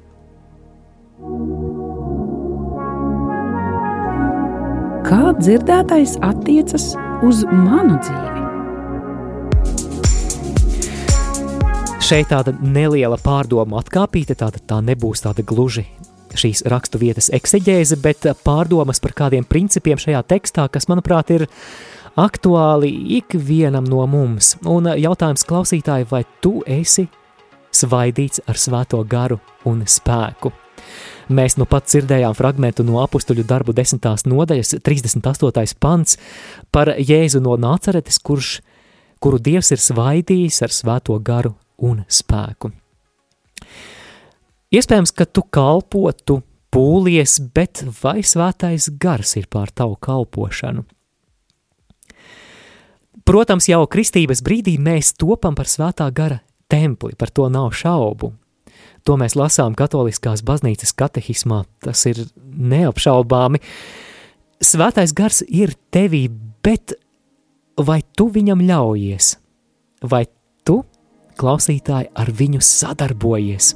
Kā 5.07 5.23
dzirdētais 5.39 6.17
attiecas 6.27 6.93
uz 7.27 7.45
manu 7.51 7.99
dzīvi? 8.03 8.45
Šeit 12.07 12.29
tāda 12.31 12.53
neliela 12.63 13.19
pārdomu 13.19 13.81
atkāpīte, 13.81 14.37
tāda 14.39 14.61
tā 14.63 14.79
nebūs 14.85 15.25
tāda 15.25 15.43
gluži 15.43 15.87
šīs 16.37 16.63
rakstu 16.71 17.01
vietas 17.01 17.31
ekseģēze, 17.35 17.99
bet 18.03 18.27
pārdomas 18.45 19.01
par 19.03 19.15
kādiem 19.17 19.47
principiem 19.49 19.99
šajā 20.01 20.23
tekstā, 20.29 20.67
kas, 20.73 20.89
manuprāt, 20.91 21.33
ir 21.35 21.47
aktuāli 22.17 22.91
ikvienam 23.19 23.87
no 23.89 24.05
mums. 24.11 24.55
Un 24.69 24.91
jautājums 24.97 25.47
klausītāji, 25.49 26.09
vai 26.11 26.23
tu 26.45 26.61
esi 26.67 27.07
svaidīts 27.77 28.43
ar 28.49 28.59
svēto 28.61 29.03
garu 29.09 29.41
un 29.69 29.85
spēku? 29.87 30.53
Mēs 31.27 31.57
nu 31.59 31.67
pat 31.67 31.89
dzirdējām 31.91 32.37
fragment 32.39 32.81
no 32.87 33.01
apakstuļu 33.03 33.43
darbu 33.49 33.75
desmitās 33.75 34.27
nodaļas, 34.31 34.77
38. 34.87 35.75
pants 35.83 36.19
par 36.71 36.93
Jēzu 36.95 37.43
no 37.43 37.57
Nācaretes, 37.59 38.21
kurš, 38.23 38.61
kuru 39.19 39.41
Dievs 39.43 39.73
ir 39.75 39.83
svaidījis 39.83 40.63
ar 40.63 40.75
svēto 40.75 41.19
garu 41.19 41.57
un 41.83 42.05
spēku. 42.07 42.71
Iespējams, 44.77 45.13
ka 45.15 45.27
tu 45.27 45.43
kalpo, 45.43 46.11
tu 46.13 46.41
pūlies, 46.75 47.41
bet 47.55 47.83
vai 48.03 48.21
svētais 48.27 48.91
gars 49.01 49.37
ir 49.41 49.51
pār 49.51 49.73
tavu 49.75 49.99
kalpošanu? 49.99 50.87
Protams, 53.27 53.67
jau 53.67 53.83
kristības 53.91 54.43
brīdī 54.47 54.77
mēs 54.79 55.17
topam 55.19 55.57
par 55.59 55.67
svētā 55.67 56.07
gara 56.15 56.45
templi, 56.73 57.15
par 57.19 57.31
to 57.31 57.49
nav 57.53 57.73
šaubu. 57.77 58.33
To 59.07 59.15
mēs 59.21 59.37
lasām 59.39 59.77
katoliskās 59.79 60.43
baznīcas 60.47 60.93
katehismā, 60.99 61.63
tas 61.85 62.03
ir 62.11 62.25
neapšaubāmi. 62.43 63.63
Svētais 64.63 65.15
gars 65.15 65.43
ir 65.47 65.77
tevī, 65.95 66.27
bet 66.65 66.97
vai 67.79 68.01
tu 68.17 68.29
viņam 68.35 68.65
ļaujies? 68.67 69.37
Vai 70.11 70.25
tu 70.67 70.83
klausītāji, 71.39 72.11
ar 72.17 72.31
viņu 72.33 72.63
sadarbojies. 72.65 73.75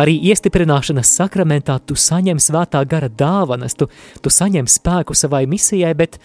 Arī 0.00 0.14
iestiprināšanas 0.30 1.10
sakramentā 1.18 1.76
tu 1.82 1.96
saņem 1.98 2.38
svētā 2.40 2.80
gara 2.88 3.10
dāvanas, 3.10 3.74
tu, 3.74 3.90
tu 4.22 4.30
saņem 4.30 4.68
spēku 4.70 5.16
savai 5.18 5.44
misijai, 5.50 5.92
bet 5.98 6.20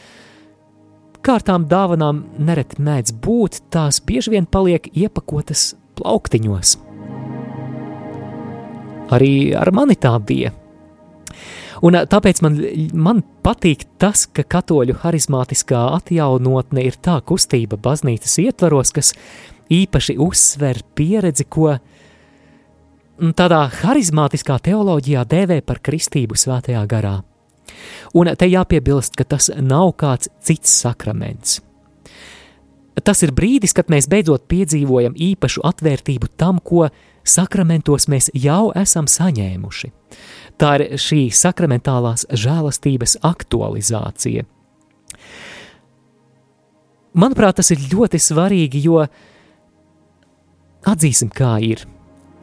kārtām 1.26 1.66
dāvanām 1.70 2.24
nereti 2.38 2.82
mēdz 2.86 3.16
būt, 3.24 3.64
tās 3.74 4.02
bieži 4.06 4.36
vien 4.36 4.46
paliek 4.46 4.88
iepakotas 4.94 5.74
plauktiņos. 5.98 6.76
Arī 9.16 9.34
ar 9.58 9.72
mani 9.76 9.98
tā 10.02 10.14
bija. 10.22 10.54
Un 11.86 11.98
tāpēc 12.10 12.40
man, 12.42 12.56
man 12.94 13.20
patīk 13.46 13.84
tas, 14.02 14.26
ka 14.26 14.46
katoļu 14.48 14.96
harizmātiskā 15.04 15.82
atjaunotne 15.98 16.86
ir 16.88 16.98
tā 17.04 17.20
kustība 17.22 17.78
baznīcas 17.78 18.40
ietvaros, 18.46 18.94
kas 18.96 19.14
īpaši 19.74 20.18
uzsver 20.22 20.82
pieredzi, 20.96 21.46
ko 21.46 21.76
tādā 23.38 23.62
harizmātiskā 23.84 24.58
teoloģijā 24.66 25.26
dēvē 25.30 25.62
par 25.68 25.84
kristību 25.84 26.38
svētajā 26.40 26.86
garā. 26.90 27.20
Un 28.16 28.32
te 28.38 28.48
jāpiebilst, 28.50 29.16
ka 29.18 29.26
tas 29.36 29.50
nav 29.60 29.96
kāds 30.00 30.32
cits 30.44 30.74
sakraments. 30.84 31.60
Tas 33.04 33.22
ir 33.26 33.34
brīdis, 33.36 33.74
kad 33.76 33.92
mēs 33.92 34.08
beidzot 34.08 34.48
piedzīvojam 34.48 35.18
īpašu 35.20 35.66
atvērtību 35.68 36.32
tam, 36.40 36.62
ko 36.64 36.88
sakramentos 37.28 38.08
mēs 38.08 38.30
jau 38.34 38.72
esam 38.78 39.10
saņēmuši. 39.12 39.92
Tā 40.56 40.72
ir 40.80 40.96
šī 41.02 41.28
sakramentālās 41.36 42.24
žēlastības 42.32 43.18
aktualizācija. 43.28 44.46
Manuprāt, 47.16 47.60
tas 47.60 47.72
ir 47.72 47.84
ļoti 47.92 48.20
svarīgi, 48.20 48.82
jo 48.88 49.04
Atzīsim, 50.86 51.32
kā 51.34 51.58
ir. 51.66 51.82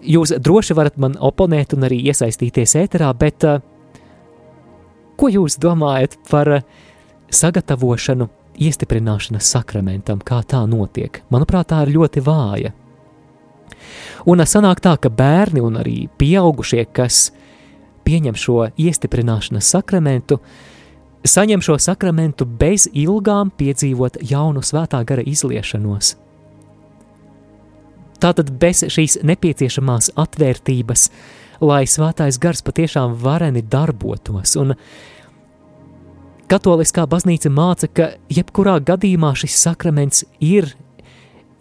Jūs 0.02 0.34
droši 0.42 0.74
varat 0.74 0.96
man 0.98 1.14
oponēt 1.22 1.76
un 1.76 1.86
arī 1.86 2.00
iesaistīties 2.10 2.74
ēterā, 2.80 3.12
bet 3.14 3.46
uh, 3.46 3.60
ko 5.22 5.30
jūs 5.30 5.58
domājat 5.62 6.18
par 6.26 6.50
uh, 6.58 6.64
sagatavošanu 7.30 8.28
iestiprināšanas 8.62 9.48
sakramentam, 9.54 10.20
kā 10.20 10.42
tā 10.42 10.64
notiek? 10.68 11.22
Manuprāt, 11.32 11.70
tā 11.70 11.84
ir 11.86 11.94
ļoti 11.96 12.22
vāja. 12.26 12.72
Un 14.26 14.42
sanāk 14.46 14.82
tā, 14.82 14.96
ka 15.00 15.10
bērni 15.10 15.62
un 15.64 15.78
arī 15.80 15.96
pieaugušie, 16.18 16.84
kas 16.94 17.30
pieņem 18.06 18.36
šo 18.38 18.58
iestiprināšanas 18.78 19.70
sakramentu, 19.74 20.38
saņem 21.26 21.62
šo 21.62 21.78
sakramentu 21.82 22.46
bez 22.46 22.88
ilgām 22.92 23.50
piedzīvot 23.58 24.20
jaunu 24.30 24.62
svētā 24.62 25.02
gara 25.06 25.24
izliešanos. 25.26 26.16
Tātad 28.22 28.52
bez 28.58 28.84
šīs 28.86 29.18
nepieciešamās 29.26 30.12
atvērtības, 30.18 31.08
lai 31.62 31.82
svētais 31.90 32.38
gars 32.42 32.62
patiešām 32.62 33.16
vareni 33.18 33.64
darbotos. 33.66 34.54
Un 34.60 34.76
katoliskā 36.52 37.06
baznīca 37.08 37.50
māca, 37.52 37.88
ka 37.88 38.08
jebkurā 38.32 38.76
gadījumā 38.84 39.32
šis 39.40 39.56
sakraments 39.64 40.24
ir, 40.44 40.68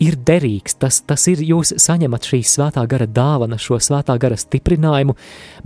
ir 0.03 0.17
derīgs, 0.27 0.75
tas, 0.81 0.99
tas 1.07 1.27
ir, 1.31 1.43
jūs 1.47 1.73
saņemat 1.79 2.27
šīs 2.27 2.55
svētā 2.57 2.83
gara 2.91 3.07
dāvana, 3.07 3.59
šo 3.61 3.79
svētā 3.79 4.17
gara 4.19 4.39
stiprinājumu, 4.39 5.15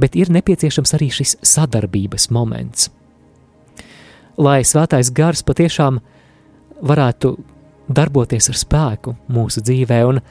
bet 0.01 0.17
ir 0.19 0.29
nepieciešams 0.35 0.93
arī 0.97 1.09
šis 1.21 1.37
sadarbības 1.55 2.29
moments. 2.35 2.91
Lai 4.37 4.59
svētais 4.67 5.09
gars 5.15 5.41
patiešām 5.47 6.01
varētu 6.85 7.33
darboties 7.87 8.51
ar 8.51 8.59
spēku 8.59 9.15
mūsu 9.31 9.63
dzīvē, 9.65 10.03
un 10.11 10.21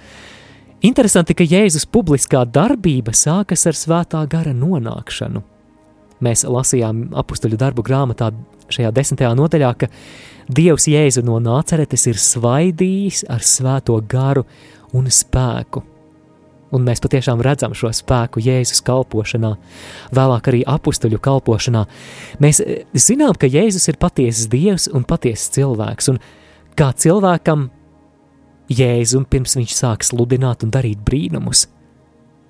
Interesanti, 0.85 1.33
ka 1.33 1.47
Jēzus 1.49 1.87
publiskā 1.89 2.43
darbība 2.45 3.15
sākas 3.17 3.63
ar 3.65 3.77
svētā 3.79 4.19
gara 4.29 4.51
nonākšanu. 4.53 5.41
Mēs 6.21 6.45
lasījām 6.45 7.07
apakstuļu 7.17 7.57
darbu 7.57 7.81
grāmatā 7.87 8.29
šajā 8.75 8.93
desmitajā 8.95 9.33
nodaļā, 9.39 9.73
ka 9.79 9.91
Dievs 10.53 10.89
Jēzu 10.91 11.25
no 11.25 11.39
nāceretes 11.41 12.05
ir 12.11 12.21
svaidījis 12.21 13.25
ar 13.33 13.45
svēto 13.45 13.97
garu 14.09 14.45
un 14.95 15.09
spēku. 15.09 15.85
Un 16.75 16.83
mēs 16.83 16.99
patiešām 17.05 17.43
redzam 17.45 17.75
šo 17.77 17.93
spēku 17.95 18.43
Jēzus 18.43 18.83
kalpošanā, 18.85 19.53
vēlāk 20.15 20.51
arī 20.51 20.65
apakstuļu 20.67 21.21
kalpošanā. 21.23 21.85
Mēs 22.43 22.61
zinām, 22.99 23.37
ka 23.39 23.47
Jēzus 23.47 23.87
ir 23.93 24.01
patiesas 24.03 24.51
Dievs 24.51 24.89
un 24.91 25.07
patiesas 25.07 25.53
cilvēks, 25.55 26.11
un 26.11 26.19
kā 26.75 26.91
cilvēkam 26.99 27.69
Jēzum 28.73 29.29
pirms 29.31 29.55
viņš 29.61 29.77
sāk 29.77 30.07
sludināt 30.07 30.65
un 30.67 30.73
darīt 30.75 31.05
brīnumus. 31.05 31.69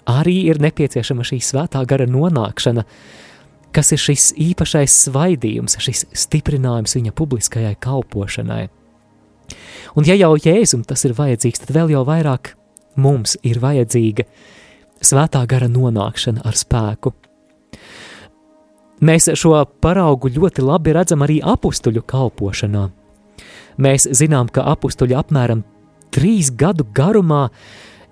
Arī 0.08 0.44
ir 0.48 0.60
nepieciešama 0.62 1.24
šī 1.26 1.40
svētā 1.42 1.82
gara 1.88 2.06
nonākšana, 2.08 2.84
kas 3.74 3.92
ir 3.94 4.00
šis 4.00 4.30
īpašais 4.40 4.94
svaidījums, 5.08 5.78
šis 5.82 6.06
stiprinājums 6.24 6.96
viņa 6.96 7.14
publiskajai 7.16 7.74
kalpošanai. 7.82 8.68
Un 9.94 10.06
ja 10.08 10.16
jau 10.18 10.34
Jēzum 10.38 10.84
tas 10.87 11.04
ir 11.06 11.14
vajadzīgs, 11.18 11.62
tad 11.62 11.74
vēl 11.76 11.92
jau 11.94 12.04
vairāk 12.06 12.54
mums 12.96 13.37
ir 13.46 13.60
vajadzīga 13.62 14.26
svētā 15.04 15.44
gara 15.50 15.68
nonākšana 15.68 16.44
ar 16.46 16.58
spēku. 16.58 17.12
Mēs 19.04 19.28
šo 19.37 19.56
paraugu 19.84 20.30
ļoti 20.32 20.64
labi 20.64 20.94
redzam 20.96 21.24
arī 21.26 21.40
apstuļu 21.44 22.04
kalpošanā. 22.08 22.88
Mēs 23.84 24.06
zinām, 24.14 24.48
ka 24.48 24.64
apstuļi 24.70 25.16
apmēram 25.18 25.64
trīs 26.14 26.52
gadu 26.54 26.87
garumā 26.94 27.48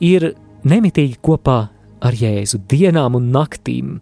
ir 0.02 0.32
nemitīgi 0.66 1.20
kopā 1.22 1.70
ar 2.02 2.16
Jēzu 2.18 2.62
dienām 2.70 3.16
un 3.18 3.30
naktīm, 3.34 3.96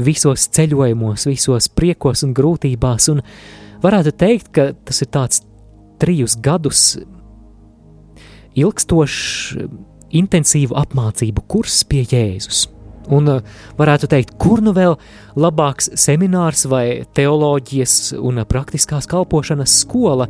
visos 0.00 0.48
ceļojumos, 0.56 1.28
visos 1.28 1.68
priekos 1.72 2.24
un 2.26 2.34
grūtībās, 2.36 3.08
un 3.12 3.22
varētu 3.84 4.14
teikt, 4.16 4.52
ka 4.56 4.70
tas 4.86 5.02
ir 5.04 5.10
tāds 5.12 5.42
trijus 6.02 6.36
gadus 6.42 6.96
ilgstošs, 8.58 9.56
intensīvu 10.12 10.76
apmācību 10.76 11.44
kurs 11.48 11.82
pie 11.88 12.04
Jēzus. 12.04 12.66
Un 13.12 13.26
varētu 13.78 14.06
teikt, 14.12 14.36
kur 14.38 14.60
nu 14.62 14.74
vēl 14.76 14.94
labāks 15.40 15.90
seminārs 15.98 16.66
vai 16.70 17.02
teoloģijas 17.16 18.12
un 18.20 18.44
praktiskās 18.46 19.08
kalpošanas 19.10 19.74
skola, 19.82 20.28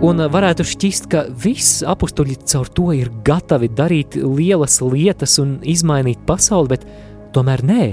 Un 0.00 0.16
varētu 0.32 0.64
šķist, 0.64 1.10
ka 1.12 1.26
visi 1.42 1.84
apstuļi 1.84 2.38
caur 2.48 2.68
to 2.72 2.86
ir 2.96 3.10
gatavi 3.24 3.68
darīt 3.76 4.14
lielas 4.16 4.78
lietas 4.80 5.34
un 5.42 5.58
izmainīt 5.60 6.22
pasauli, 6.24 6.70
bet 6.72 6.86
tomēr 7.34 7.60
nē. 7.68 7.88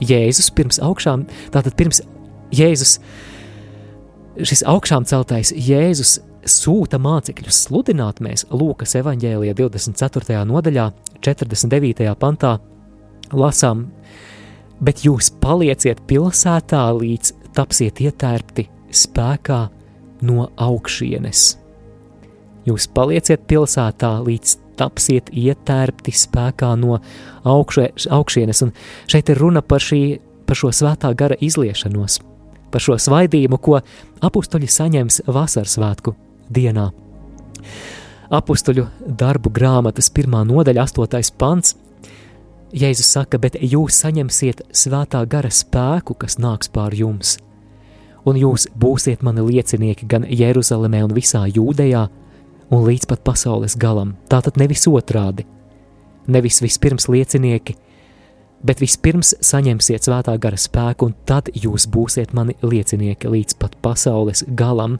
Jēzus 0.00 0.48
pirms 0.56 0.78
augšām, 0.80 1.26
tātad 1.52 1.74
pirms 1.76 2.00
Jēzus, 2.56 2.94
šis 4.48 4.64
augšām 4.64 5.04
celtais 5.10 5.52
Jēzus 5.52 6.14
sūta 6.48 6.96
mācekļus 6.96 7.58
sludināt 7.66 8.22
mēs 8.24 8.46
Lūkas 8.48 8.96
evaņģēlija 9.02 9.58
24. 9.58 10.38
nodaļā, 10.48 10.86
49. 11.20 12.14
pantā 12.16 12.54
lasām, 13.36 13.90
bet 14.80 15.04
jūs 15.04 15.28
palieciet 15.44 16.00
pilsētā, 16.08 16.86
līdz 16.96 17.34
tapsiet 17.60 18.00
ietērpti 18.08 18.64
spēkā 19.02 19.60
no 20.26 20.48
augšienes. 20.60 21.54
Jūs 22.68 22.86
palieciet 22.92 23.46
pilsētā, 23.48 24.18
līdz 24.26 24.56
tapsiet 24.80 25.30
ietērpti 25.32 26.12
spēkā 26.16 26.72
no 26.80 26.98
augšie, 27.48 27.90
augšienes, 28.12 28.62
un 28.66 28.72
šeit 29.10 29.32
ir 29.32 29.40
runa 29.40 29.62
par, 29.64 29.82
šī, 29.84 30.20
par 30.48 30.60
šo 30.60 30.72
svētā 30.74 31.12
gara 31.16 31.38
izliešanos, 31.40 32.20
par 32.72 32.84
šo 32.84 32.98
svaidījumu, 33.00 33.60
ko 33.60 33.80
apstuļi 34.24 34.70
saņems 34.70 35.22
vasaras 35.28 35.76
svētku 35.78 36.14
dienā. 36.52 36.90
Apstuļu 38.30 38.86
darbu 39.02 39.50
grāmatas 39.50 40.12
pirmā 40.14 40.44
nodaļa, 40.46 40.86
astotais 40.86 41.32
pants. 41.34 41.74
Jēzus 42.70 43.08
saka, 43.16 43.40
bet 43.42 43.56
jūs 43.58 43.98
saņemsiet 44.04 44.62
svētā 44.70 45.24
gara 45.26 45.50
spēku, 45.50 46.14
kas 46.14 46.38
nāks 46.38 46.70
pār 46.70 46.94
jums– 46.94 47.38
un 48.28 48.38
jūs 48.40 48.68
būsiet 48.78 49.24
mani 49.26 49.44
liecinieki 49.46 50.08
gan 50.10 50.26
Jeruzalemē 50.28 51.02
un 51.06 51.14
visā 51.16 51.46
Jūdejā, 51.48 52.06
un 52.70 52.86
līdz 52.86 53.08
pat 53.10 53.24
pasaules 53.26 53.76
galam. 53.80 54.14
Tātad 54.30 54.60
nevis 54.60 54.86
otrādi, 54.90 55.46
nevis 56.30 56.60
vispirms 56.62 57.08
liecinieki, 57.10 57.76
bet 58.66 58.80
vispirms 58.82 59.34
saņemsiet 59.44 60.06
svētā 60.06 60.36
gara 60.38 60.58
spēku, 60.60 61.10
un 61.10 61.16
tad 61.26 61.50
jūs 61.56 61.88
būsiet 61.90 62.34
mani 62.36 62.56
liecinieki 62.62 63.30
līdz 63.32 63.58
pat 63.60 63.76
pasaules 63.82 64.44
galam. 64.54 64.98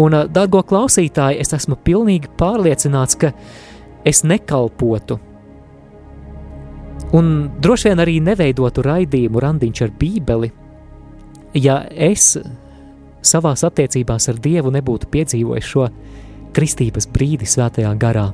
Un, 0.00 0.16
dārgo 0.32 0.62
klausītāji, 0.66 1.40
es 1.42 1.52
esmu 1.54 1.76
pilnīgi 1.84 2.32
pārliecināts, 2.40 3.18
ka 3.20 3.34
es 4.08 4.24
nekalpotu 4.24 5.20
un 7.12 7.50
droši 7.60 7.90
vien 7.90 8.02
arī 8.02 8.16
neveidotu 8.24 8.84
raidījumu 8.86 9.40
randiņš 9.42 9.82
ar 9.84 9.92
bībeli, 10.00 10.50
ja 11.54 11.82
es 11.90 12.36
savās 13.22 13.64
attiecībās 13.66 14.28
ar 14.30 14.40
Dievu 14.42 14.72
nebūtu 14.74 15.08
piedzīvojis 15.12 15.68
šo 15.68 15.86
kristības 16.56 17.08
brīdi 17.12 17.48
svētajā 17.48 17.92
garā. 18.00 18.28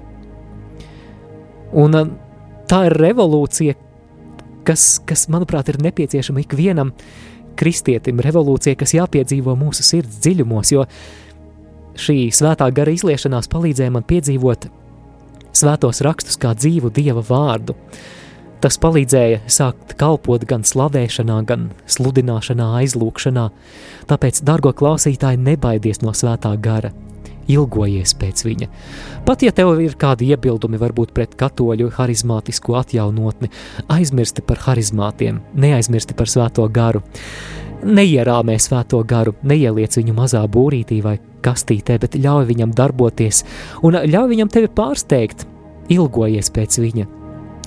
Un 1.79 1.95
uh, 1.95 2.11
tā 2.71 2.85
ir 2.89 2.97
revolūcija, 2.99 3.77
kas, 4.67 4.87
kas 5.07 5.29
manuprāt, 5.33 5.69
ir 5.69 5.81
nepieciešama 5.85 6.43
ikvienam 6.45 6.95
kristietim, 7.59 8.23
revolūcija, 8.25 8.79
kas 8.79 8.95
jāpiedzīvo 8.97 9.55
mūsu 9.59 9.85
sirds 9.85 10.21
dziļumos, 10.25 10.73
jo 10.73 10.85
šī 11.99 12.29
svētā 12.35 12.69
gara 12.75 12.95
izliešanās 12.95 13.51
palīdzēja 13.51 13.93
man 13.93 14.07
piedzīvot 14.09 14.69
svētos 15.59 16.01
rakstus 16.07 16.39
kā 16.41 16.55
dzīvu 16.57 16.93
Dieva 16.95 17.25
vārdu. 17.27 17.75
Uh, 17.75 18.18
Tas 18.59 18.75
palīdzēja 18.83 19.45
sākt 19.47 19.93
kalpot 20.01 20.43
gan 20.51 20.65
slavēšanā, 20.67 21.37
gan 21.47 21.69
sludināšanā, 21.87 22.73
aizlūkšanā. 22.81 23.45
Tāpēc, 24.11 24.41
dārgo 24.47 24.73
klausītāji, 24.75 25.39
nebaidies 25.47 26.01
no 26.03 26.11
svētā 26.11 26.51
gara, 26.59 26.91
ilgojies 27.47 28.17
pēc 28.19 28.43
viņa. 28.49 28.67
Pat 29.29 29.45
ja 29.47 29.53
tev 29.55 29.77
ir 29.85 29.95
kādi 30.01 30.33
iebildumi, 30.33 30.81
varbūt 30.81 31.15
pret 31.15 31.37
katoļu 31.39 31.93
harizmātisko 32.01 32.75
atjaunotni, 32.81 33.53
aizmirsti 33.95 34.43
par 34.43 34.59
harizmātiem, 34.67 35.39
neaizmirsti 35.55 36.17
par 36.19 36.31
svēto 36.31 36.67
garu. 36.73 37.05
Neierāmē 37.87 38.57
svēto 38.59 39.05
garu, 39.07 39.37
neieliec 39.47 40.01
viņu 40.01 40.17
mazā 40.17 40.43
būrītī 40.51 40.99
vai 41.05 41.15
kastītē, 41.47 42.01
bet 42.03 42.19
ļauj 42.19 42.49
viņam 42.51 42.75
darboties 42.75 43.45
un 43.87 44.01
ļauj 44.03 44.33
viņam 44.35 44.51
tevi 44.51 44.73
pārsteigt, 44.81 45.47
ilgojies 45.95 46.51
pēc 46.51 46.81
viņa 46.83 47.18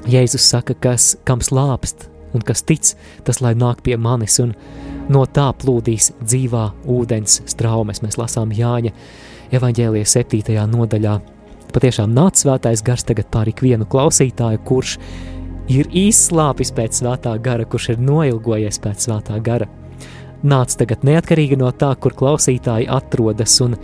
Jēzus 0.10 0.48
saka, 0.50 0.74
kas 0.74 1.16
kam 1.28 1.44
slāpst 1.46 2.08
un 2.34 2.42
kas 2.46 2.64
tic, 2.64 2.94
tas 3.28 3.42
lai 3.44 3.54
nāk 3.58 3.84
pie 3.86 3.98
manis, 4.00 4.40
un 4.42 4.54
no 5.12 5.26
tā 5.28 5.50
plūdīs 5.62 6.12
dzīvā 6.22 6.64
ūdens 6.90 7.42
straumes. 7.52 8.02
Mēs 8.04 8.18
lasām 8.18 8.54
Jāņa 8.56 8.94
evaņģēlijas 9.58 10.16
septītajā 10.18 10.64
nodaļā. 10.72 11.18
Patiešām 11.72 12.16
nāc 12.16 12.40
svētais 12.40 12.84
gars 12.84 13.06
tagad 13.08 13.30
pār 13.32 13.52
ikvienu 13.52 13.88
klausītāju, 13.88 14.64
kurš 14.68 14.98
ir 15.72 15.92
izslāpis 15.96 16.74
pēc 16.76 17.02
svētā 17.02 17.36
gara, 17.44 17.68
kurš 17.68 17.94
ir 17.94 18.02
noilgojies 18.04 18.82
pēc 18.84 19.08
svētā 19.08 19.38
gara. 19.44 19.70
Nāc 20.42 20.74
tagad 20.74 21.04
neatkarīgi 21.06 21.60
no 21.62 21.70
tā, 21.72 21.94
kur 22.02 22.16
klausītāji 22.18 22.90
atrodas 22.90 23.60
un 23.62 23.76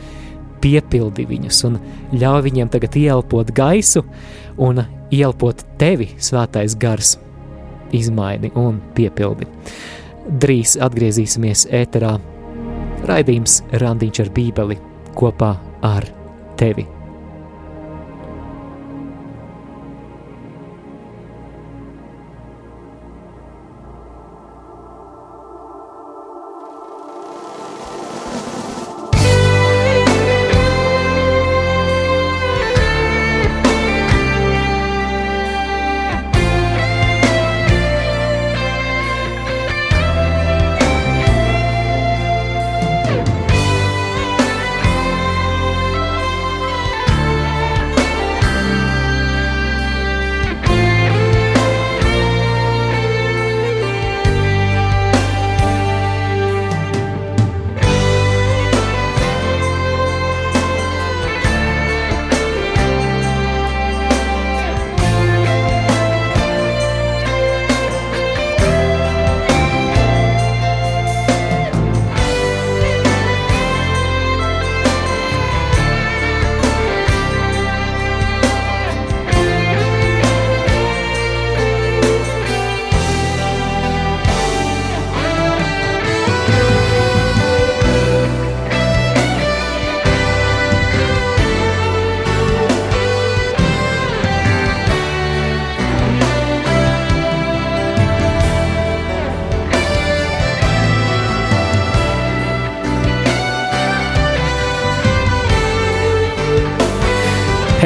piepildi 0.63 1.27
viņus 1.29 1.63
un 1.69 1.77
ļauj 2.15 2.43
viņiem 2.47 2.71
tagad 2.73 2.97
ielpot 2.99 3.51
gaisu 3.55 4.03
un 4.57 4.83
ielpot 5.13 5.63
tevi, 5.79 6.09
svētais 6.17 6.75
gars, 6.79 7.15
izmaini 7.95 8.51
un 8.59 8.81
piepildi. 8.97 9.47
Drīz 10.27 10.75
atgriezīsimies 10.83 11.67
ēterā. 11.71 12.17
Raidījums 13.07 13.61
Randiņš 13.79 14.23
ar 14.25 14.35
Bībeli 14.35 14.79
kopā 15.15 15.55
ar 15.85 16.11
tevi. 16.59 16.96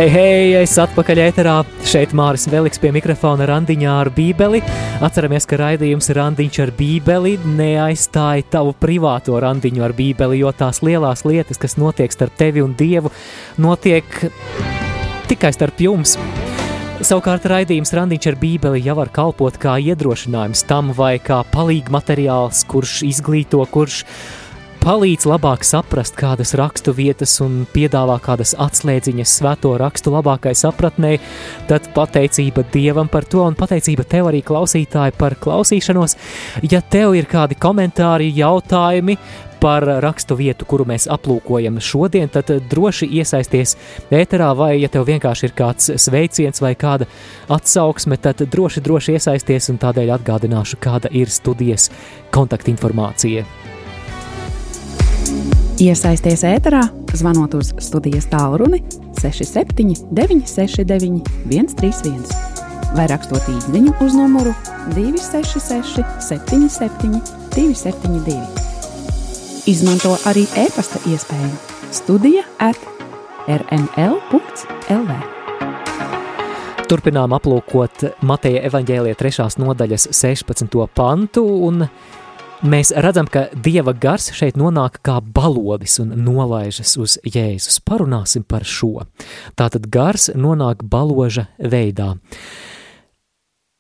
Hei, 0.02 0.10
hei, 0.10 0.46
es 0.58 0.72
atpakaļ 0.82 1.20
ēterā. 1.28 1.52
Šeit 1.86 2.16
Māris 2.18 2.48
Veliks 2.50 2.82
pie 2.82 2.90
mikrofona 2.90 3.46
randiņā 3.46 3.92
ar 4.02 4.10
bībeli. 4.16 4.58
Atceramies, 5.06 5.46
ka 5.46 5.60
raidījums 5.62 6.10
randiņš 6.18 6.58
ar 6.64 6.72
bībeli 6.74 7.36
neaizstāja 7.60 8.48
tavu 8.56 8.74
privāto 8.82 9.38
randiņu 9.38 9.86
ar 9.86 9.94
bībeli, 9.94 10.40
jo 10.42 10.50
tās 10.58 10.82
lielās 10.82 11.22
lietas, 11.22 11.62
kas 11.62 11.78
notiek 11.78 12.10
starp 12.18 12.34
tevi 12.42 12.66
un 12.66 12.74
Dievu, 12.74 13.14
notiek 13.62 14.10
tikai 15.30 15.54
starp 15.54 15.86
jums. 15.86 16.18
Savukārt 17.06 17.46
raidījums 17.54 17.94
Randiņš 17.94 18.32
ar 18.32 18.42
Bībeli 18.42 18.82
jau 18.82 18.98
var 18.98 19.14
kalpot 19.14 19.62
kā 19.62 19.78
iedrošinājums 19.86 20.66
tam 20.70 20.96
vai 20.98 21.20
kā 21.22 21.44
palīga 21.54 21.94
materiāls, 21.94 22.66
kurš 22.70 23.04
izglīto, 23.06 23.62
kurš 23.70 24.02
palīdz 24.82 25.28
labāk 25.30 25.62
saprast 25.68 26.16
kādas 26.18 26.56
rakstu 26.58 26.94
vietas 26.98 27.36
un 27.44 27.68
piedāvā 27.70 28.16
kādas 28.24 28.56
atslēdziņas 28.58 29.36
svēto 29.38 29.76
rakstu 29.78 30.14
labākai 30.16 30.56
sapratnē, 30.58 31.12
tad 31.70 31.92
pateicība 31.94 32.66
Dievam 32.74 33.12
par 33.12 33.28
to 33.30 33.44
un 33.46 33.58
pateicība 33.58 34.08
tev 34.10 34.32
arī 34.32 34.42
klausītāji 34.46 35.14
par 35.20 35.38
klausīšanos. 35.38 36.18
Ja 36.66 36.82
tev 36.82 37.14
ir 37.20 37.30
kādi 37.30 37.60
komentāri, 37.62 38.32
jautājumi, 38.34 39.18
par 39.62 39.86
rakstu 40.02 40.34
vietu, 40.40 40.66
kuru 40.66 40.88
mēs 40.90 41.06
aplūkojam 41.14 41.78
šodien, 41.78 42.32
tad 42.34 42.50
droši 42.72 43.06
iesaisties 43.22 43.76
ēterā, 44.10 44.50
vai, 44.58 44.72
ja 44.82 44.90
tev 44.90 45.06
vienkārši 45.06 45.52
ir 45.52 45.54
kāds 45.62 45.92
sveiciens 46.02 46.66
vai 46.66 46.74
kāda 46.74 47.06
atsauksme, 47.54 48.18
tad 48.18 48.42
droši, 48.42 48.82
droši 48.82 49.20
iesaisties 49.20 49.70
un 49.70 49.78
tādēļ 49.86 50.16
atgādināšu, 50.18 50.82
kāda 50.82 51.14
ir 51.14 51.30
studijas 51.30 51.92
kontaktinformācija. 52.34 53.61
Iesaisties 55.82 56.44
ēterā, 56.46 56.84
zvanot 57.18 57.56
uz 57.58 57.74
studijas 57.82 58.28
tālruni 58.30 58.84
67 59.22 60.12
969 60.14 61.24
131 61.50 62.52
vai 62.96 63.08
rakstot 63.10 63.48
īsiņu 63.52 63.94
uz 64.04 64.16
numuru 64.18 64.54
266 64.96 66.04
77 66.28 67.22
272. 67.56 68.40
Izmanto 69.72 70.16
arī 70.30 70.48
e-pasta 70.58 71.02
iespēju 71.10 71.52
Studija 71.92 72.46
at 72.64 72.80
rml.lv. 73.52 75.16
Turpinām 76.92 77.34
aplūkot 77.36 78.06
Mateja 78.28 78.62
evaņģēlija 78.68 79.18
3. 79.20 79.48
nodaļas 79.64 80.10
16. 80.16 80.88
pantu, 80.96 81.44
mēs 82.64 82.92
redzam, 82.94 83.28
ka 83.30 83.48
Dieva 83.54 83.94
gars 83.98 84.30
šeit 84.38 84.58
nonāk 84.60 85.00
kā 85.06 85.20
balodis 85.22 85.98
un 86.02 86.14
nolaižas 86.26 86.96
uz 87.02 87.18
Jēzus. 87.26 87.80
Parunāsim 87.86 88.46
par 88.48 88.66
šo. 88.68 89.06
Tātad 89.60 89.88
gars 89.92 90.30
nonāk 90.36 90.84
baloža 90.84 91.48
veidā. 91.58 92.16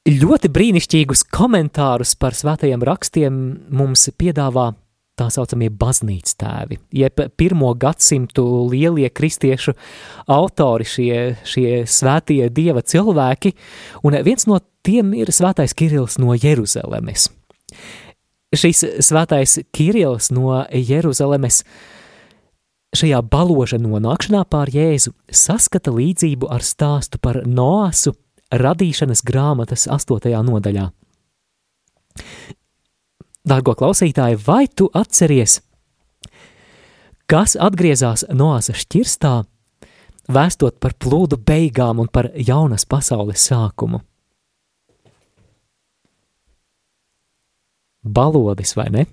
Ļoti 0.10 0.50
brīnišķīgus 0.50 1.28
komentārus 1.30 2.15
par 2.17 2.34
svētajiem 2.34 2.82
rakstiem 2.82 3.36
mums 3.70 4.08
piedāvā 4.17 4.72
tā 5.20 5.28
saucamie 5.30 5.70
baznīcas 5.70 6.38
tēvi, 6.41 6.80
jeb 6.98 7.22
pirmo 7.38 7.74
gadsimtu 7.78 8.46
lielie 8.72 9.12
kristiešu 9.13 9.76
autori, 10.32 10.88
šie, 10.88 11.20
šie 11.46 11.84
svētie 11.86 12.48
dieva 12.50 12.82
cilvēki, 12.82 13.54
un 14.08 14.17
viens 14.26 14.48
no 14.50 14.58
tiem 14.82 15.13
ir 15.20 15.30
svētais 15.36 15.76
Kirils 15.78 16.17
no 16.22 16.34
Jeruzalemes. 16.34 17.30
Šis 18.52 18.84
svētais 19.00 19.62
Kirils 19.72 20.28
no 20.36 20.66
Jeruzalemes 20.76 21.62
šajā 22.92 23.22
baloža 23.24 23.80
nonākšanā 23.80 24.42
pār 24.52 24.68
Jēzu 24.74 25.14
saskata 25.32 25.94
līdzību 25.96 26.50
ar 26.52 26.66
stāstu 26.66 27.22
par 27.24 27.46
Noasu 27.48 28.12
radīšanas 28.52 29.24
grāmatas 29.24 29.88
8. 29.88 30.36
nodaļā. 30.44 30.90
Dārgo 33.48 33.78
klausītāji, 33.80 34.42
vai 34.44 34.66
tu 34.68 34.90
atceries, 34.94 35.62
kas 37.32 37.56
atgriezās 37.56 38.28
Noāsa 38.36 38.76
šķirstā, 38.76 39.38
vēstot 40.28 40.84
par 40.84 41.00
plūdu 41.00 41.40
beigām 41.40 42.04
un 42.04 42.12
par 42.12 42.34
jaunas 42.36 42.84
pasaules 42.84 43.48
sākumu? 43.48 44.04
Balodis, 48.04 48.76
vai 48.76 48.90
ne? 48.94 49.08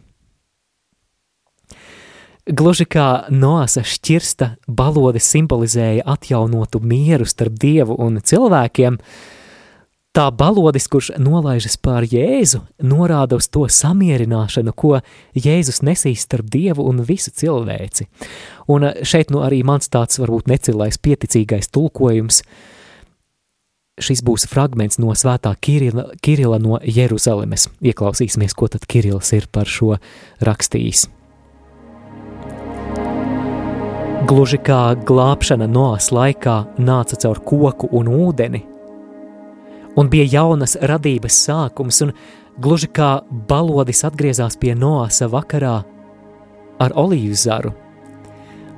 Gluži 2.48 2.86
kā 2.88 3.28
Noāsa 3.28 3.82
šķirsta, 3.84 4.54
balodis 4.68 5.26
simbolizēja 5.28 6.06
atjaunotu 6.08 6.80
mieru 6.80 7.26
starp 7.28 7.58
dievu 7.60 7.98
un 8.00 8.22
cilvēkiem, 8.24 8.96
Tā 10.16 10.24
balodis, 10.34 10.88
kurš 10.90 11.12
nolaižas 11.20 11.76
pār 11.78 12.02
Jēzu, 12.08 12.62
norāda 12.82 13.36
uz 13.38 13.46
to 13.54 13.66
samierināšanu, 13.70 14.72
ko 14.74 14.96
Jēzus 15.36 15.82
nesīs 15.86 16.24
starp 16.24 16.48
Dievu 16.50 16.86
un 16.90 17.04
visu 17.06 17.30
cilvēci. 17.30 18.08
Un 18.72 18.88
šeit 19.06 19.30
nu 19.30 19.44
arī 19.46 19.60
mans 19.68 19.86
tāds 19.92 20.18
varbūt 20.18 20.48
necilais 20.50 20.98
pieticīgais 20.98 21.70
tulkojums. 21.70 22.40
Šis 23.98 24.22
būs 24.22 24.46
fragments 24.50 25.00
no 25.02 25.10
svētā 25.18 25.52
Kirila, 25.60 26.08
Kirila 26.22 26.58
no 26.62 26.78
Jeruzalemes. 26.82 27.68
Ieklausīsimies, 27.82 28.54
ko 28.54 28.68
tad 28.70 28.86
Kirils 28.86 29.32
ir 29.34 29.48
par 29.50 29.66
šo 29.66 29.96
rakstījis. 30.44 31.08
Gluži 34.28 34.58
kā 34.60 34.82
glābšana 35.08 35.66
noās 35.70 36.10
laikā 36.12 36.56
nāca 36.78 37.16
caur 37.22 37.38
koku 37.46 37.88
un 37.96 38.10
ūdeni, 38.12 38.60
un 39.96 40.10
bija 40.12 40.26
jaunas 40.28 40.76
radības 40.82 41.38
sākums, 41.46 42.02
un 42.04 42.12
gluži 42.60 42.90
kā 42.92 43.22
balodis 43.48 44.04
atgriezās 44.04 44.58
pie 44.60 44.74
Noāsa 44.76 45.30
vakarā 45.32 45.78
ar 46.78 46.94
olīvu 46.94 47.38
zaru. 47.38 47.72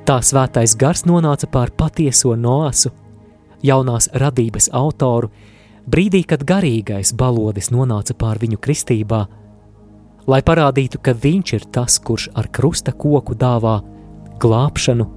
Tā 0.06 0.20
svētais 0.24 0.76
gars 0.78 1.04
nonāca 1.08 1.48
pār 1.50 1.72
patieso 1.76 2.36
Noāsu, 2.36 2.92
jaunās 3.66 4.08
radības 4.14 4.70
autoru, 4.76 5.30
brīdī, 5.90 6.24
kad 6.26 6.44
garīgais 6.46 7.12
balodis 7.16 7.70
nonāca 7.74 8.16
pār 8.18 8.40
viņu 8.42 8.60
kristībā, 8.62 9.24
lai 10.30 10.40
parādītu, 10.46 11.00
ka 11.02 11.14
viņš 11.16 11.54
ir 11.58 11.66
tas, 11.74 11.98
kurš 11.98 12.30
ar 12.34 12.50
krusta 12.52 12.92
koku 12.92 13.34
dāvā 13.34 13.80
glābšanu 14.40 15.08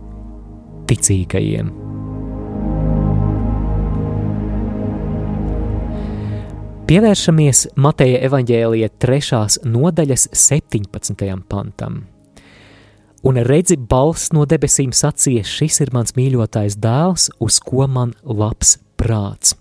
ticīgajiem. 0.89 1.71
Pievēršamies 6.83 7.67
Mateja 7.79 8.19
evaņģēlija 8.27 8.89
3. 9.01 9.61
nodaļas 9.71 10.27
17. 10.35 11.23
pantam. 11.49 12.12
Un 13.23 13.39
redzi, 13.47 13.77
balss 13.79 14.33
no 14.35 14.43
debesīm 14.49 14.91
sacīja: 14.91 15.45
Šis 15.47 15.79
ir 15.85 15.93
mans 15.95 16.15
mīļotais 16.17 16.75
dēls, 16.83 17.29
uz 17.39 17.59
ko 17.63 17.87
man 17.87 18.11
labs 18.23 18.77
prāts. 18.99 19.55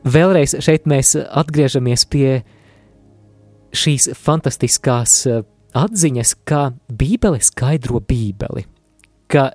Vēlreiz 0.00 0.56
šeit 0.64 0.88
mēs 0.88 1.12
atgriežamies 1.14 2.06
pie 2.08 2.40
šīs 3.76 4.08
fantastiskās 4.16 5.22
atziņas, 5.76 6.34
ka 6.48 6.70
Bībele 6.88 7.38
skaidro 7.44 8.00
Bībeli, 8.02 8.64
ka 9.30 9.52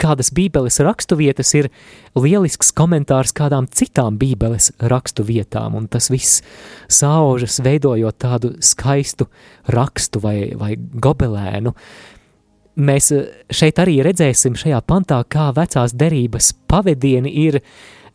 kādas 0.00 0.32
Bībeles 0.34 0.80
raksturvietas 0.84 1.52
ir 1.58 1.68
lielisks 2.18 2.72
komentārs 2.76 3.34
kādām 3.36 3.68
citām 3.68 4.18
Bībeles 4.20 4.70
raksturvietām, 4.80 5.76
un 5.78 5.88
tas 5.92 6.10
viss 6.12 6.40
saužas, 6.90 7.60
veidojot 7.64 8.18
tādu 8.20 8.54
skaistu 8.64 9.28
rakstu 9.70 10.22
vai, 10.24 10.38
vai 10.58 10.74
gobelēnu. 10.76 11.74
Mēs 12.80 13.10
eh, 13.12 13.30
šeit 13.52 13.80
arī 13.82 14.00
redzēsim 14.06 14.56
šajā 14.58 14.80
pantā, 14.88 15.20
kā 15.28 15.50
vecās 15.56 15.94
derības 15.96 16.52
pavadieni 16.70 17.32
ir 17.46 17.60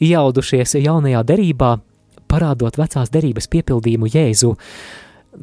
iaudušies 0.03 0.77
jaunajā 0.81 1.23
derībā, 1.27 1.75
parādot 2.31 2.77
vecās 2.79 3.11
derības 3.13 3.47
piepildījumu 3.51 4.09
Jēzu. 4.11 4.55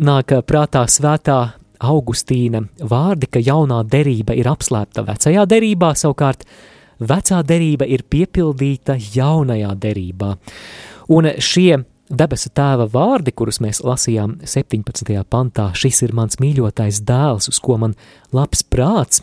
Nāk 0.03 0.33
prātā 0.49 0.87
svētā 0.89 1.39
Augustīna 1.83 2.63
vārdi, 2.79 3.29
ka 3.31 3.43
jaunā 3.43 3.83
derība 3.89 4.37
ir 4.39 4.51
apslēpta 4.51 5.05
vecajā 5.07 5.47
derībā, 5.51 5.93
savukārt 5.99 6.47
vecā 7.03 7.41
derība 7.47 7.89
ir 7.91 8.05
piepildīta 8.09 8.97
jaunajā 8.99 9.73
derībā. 9.83 10.37
Un 11.13 11.29
šie 11.43 11.83
debesu 12.13 12.53
tēva 12.55 12.87
vārdi, 12.93 13.35
kurus 13.35 13.61
mēs 13.65 13.83
lasījām 13.85 14.39
17. 14.45 15.13
pantā, 15.29 15.71
šis 15.75 16.03
ir 16.07 16.15
mans 16.17 16.39
mīļotais 16.43 17.03
dēls, 17.09 17.51
uz 17.53 17.61
ko 17.63 17.79
man 17.83 17.97
labs 18.35 18.63
prāts, 18.63 19.23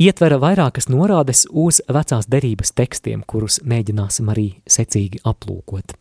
ietvera 0.00 0.40
vairākas 0.40 0.88
norādes 0.90 1.46
uz 1.50 1.82
vecās 1.88 2.28
derības 2.30 2.74
tekstiem, 2.76 3.24
kurus 3.26 3.60
mēģināsim 3.64 4.30
arī 4.32 4.48
secīgi 4.68 5.22
aplūkot. 5.28 5.96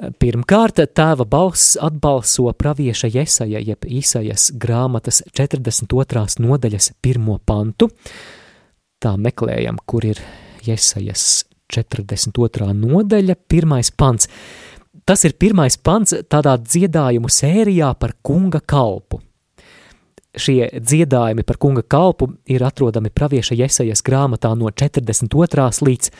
Pirmkārt, 0.00 0.78
tēva 0.96 1.26
balss 1.28 1.74
atbalso 1.76 2.48
pravieša 2.56 3.10
Jesaja 3.12 3.60
jeb 3.60 3.84
Īsajas 3.84 4.46
grāmatas 4.56 5.20
42. 5.36 6.40
nodaļas 6.40 6.94
pirmo 7.04 7.36
pantu. 7.44 7.90
Tā 9.00 9.12
meklējam, 9.20 9.76
kur 9.84 10.06
ir 10.08 10.22
Jesajas 10.64 11.44
42. 11.68 12.72
nodaļa, 12.72 13.36
pirmais 13.48 13.90
pants. 13.92 14.28
Tas 15.04 15.24
ir 15.28 15.34
pirmais 15.36 15.76
pants 15.76 16.14
tādā 16.32 16.56
dziedājumu 16.56 17.28
sērijā 17.28 17.92
par 18.00 18.14
kunga 18.22 18.60
kalpu. 18.60 19.20
šie 20.36 20.70
dziedājumi 20.80 21.42
par 21.42 21.56
kunga 21.58 21.82
kalpu 21.82 22.28
ir 22.46 22.62
atrodami 22.62 23.10
pravieša 23.10 23.54
Jesajas 23.54 24.02
grāmatā 24.06 24.54
no 24.56 24.70
42. 24.70 25.26
līdz 25.82 26.10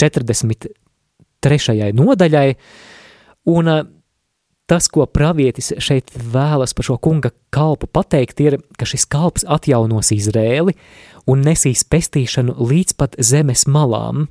43. 0.00 1.92
nodaļai, 1.92 2.56
un 3.48 3.70
tas, 4.70 4.88
ko 4.88 5.06
pravietis 5.06 5.72
šeit 5.82 6.12
vēlas 6.14 6.74
par 6.76 6.86
šo 6.86 6.98
kunga 7.02 7.32
kalpu 7.52 7.88
pateikt, 7.90 8.40
ir, 8.40 8.58
ka 8.78 8.88
šis 8.88 9.04
kalps 9.10 9.44
atjaunos 9.44 10.12
Izrēli 10.14 10.76
un 11.28 11.42
nesīs 11.44 11.84
pestīšanu 11.84 12.56
līdz 12.58 12.96
pat 12.98 13.18
zemes 13.20 13.66
malām, 13.68 14.28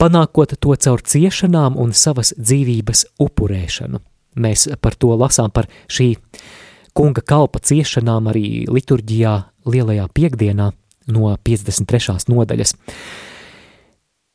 panākot 0.00 0.56
to 0.60 0.76
caur 0.76 1.00
ciešanām 1.00 1.78
un 1.80 1.94
savas 1.96 2.34
dzīvības 2.38 3.06
upurēšanu. 3.20 4.00
Mēs 4.40 4.68
par 4.80 4.94
to 4.94 5.14
lasām 5.18 5.50
par 5.50 5.66
šī 5.90 6.14
kunga 6.94 7.22
kalpa 7.24 7.60
ciešanām 7.62 8.30
arī 8.30 8.66
liturģijā 8.70 9.34
lielajā 9.70 10.06
piekdienā 10.14 10.70
no 11.10 11.32
53. 11.44 12.18
nodaļas. 12.30 12.76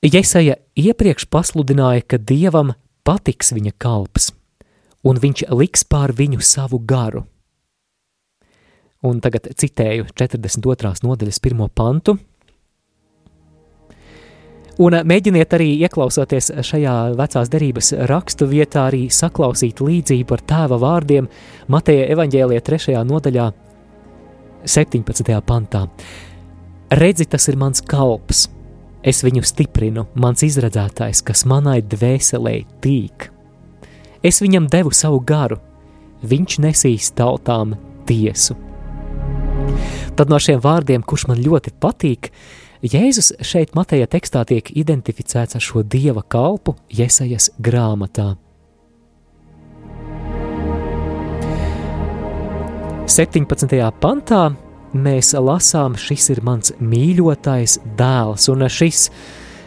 Jesaja 0.06 0.58
iepriekš 0.78 1.26
pasludināja, 1.32 2.04
ka 2.06 2.20
dievam 2.22 2.76
patiks 3.06 3.54
viņa 3.56 3.76
kalps, 3.82 4.32
un 5.06 5.22
viņš 5.22 5.48
liks 5.54 5.86
pār 5.88 6.14
viņu 6.18 6.42
savu 6.44 6.82
garu. 6.82 7.26
Un 9.06 9.20
tagad 9.22 9.52
citēju 9.54 10.08
42. 10.18 10.96
nodaļas 11.06 11.42
pirmo 11.44 11.70
pantu, 11.70 12.18
Un 14.76 14.92
mēģiniet 15.08 15.54
arī 15.56 15.70
ieklausoties 15.88 16.50
šajā 16.68 16.94
vecās 17.16 17.52
derības 17.52 17.94
rakstu 18.12 18.48
vietā, 18.52 18.90
arī 18.90 19.06
saklausīt 19.08 19.80
līdzību 19.80 20.36
ar 20.36 20.44
tēva 20.44 20.80
vārdiem 20.82 21.30
Mateja 21.72 22.10
evaņģēlie 22.12 22.60
3. 22.60 22.98
nodaļā, 23.08 23.46
17. 24.68 25.32
pantā. 25.48 25.86
Redzi, 26.92 27.28
tas 27.32 27.48
ir 27.48 27.56
mans 27.62 27.80
kalps, 27.88 28.50
es 29.06 29.22
viņu 29.26 29.46
stiprinu, 29.46 30.08
mans 30.18 30.44
izredzētājs, 30.46 31.22
kas 31.26 31.46
manai 31.50 31.80
dvēselē 31.86 32.58
tīk. 32.82 33.30
Es 34.26 34.42
viņam 34.42 34.68
devu 34.74 34.94
savu 34.96 35.22
garu, 35.22 35.60
viņš 36.26 36.60
nesīs 36.66 37.12
tautām 37.14 37.76
tiesu. 38.10 38.58
Tad 40.16 40.32
no 40.32 40.40
šiem 40.42 40.62
vārdiem, 40.64 41.04
kurš 41.06 41.28
man 41.30 41.42
ļoti 41.44 41.76
patīk, 41.82 42.32
Jēzus 42.86 43.32
šeit 43.42 43.72
Mateja 43.74 44.06
tekstā 44.06 44.44
tiek 44.46 44.68
identificēts 44.78 45.58
ar 45.58 45.64
šo 45.64 45.82
dieva 45.82 46.22
kalpu 46.22 46.76
Jesajas 46.94 47.50
grāmatā. 47.58 48.36
17. 53.10 53.78
pantā 54.02 54.44
mēs 54.96 55.34
lasām, 55.38 55.98
šis 56.00 56.30
ir 56.34 56.42
mans 56.46 56.74
mīļotais 56.80 57.80
dēls, 58.00 58.48
un 58.54 58.66
šis, 58.72 59.10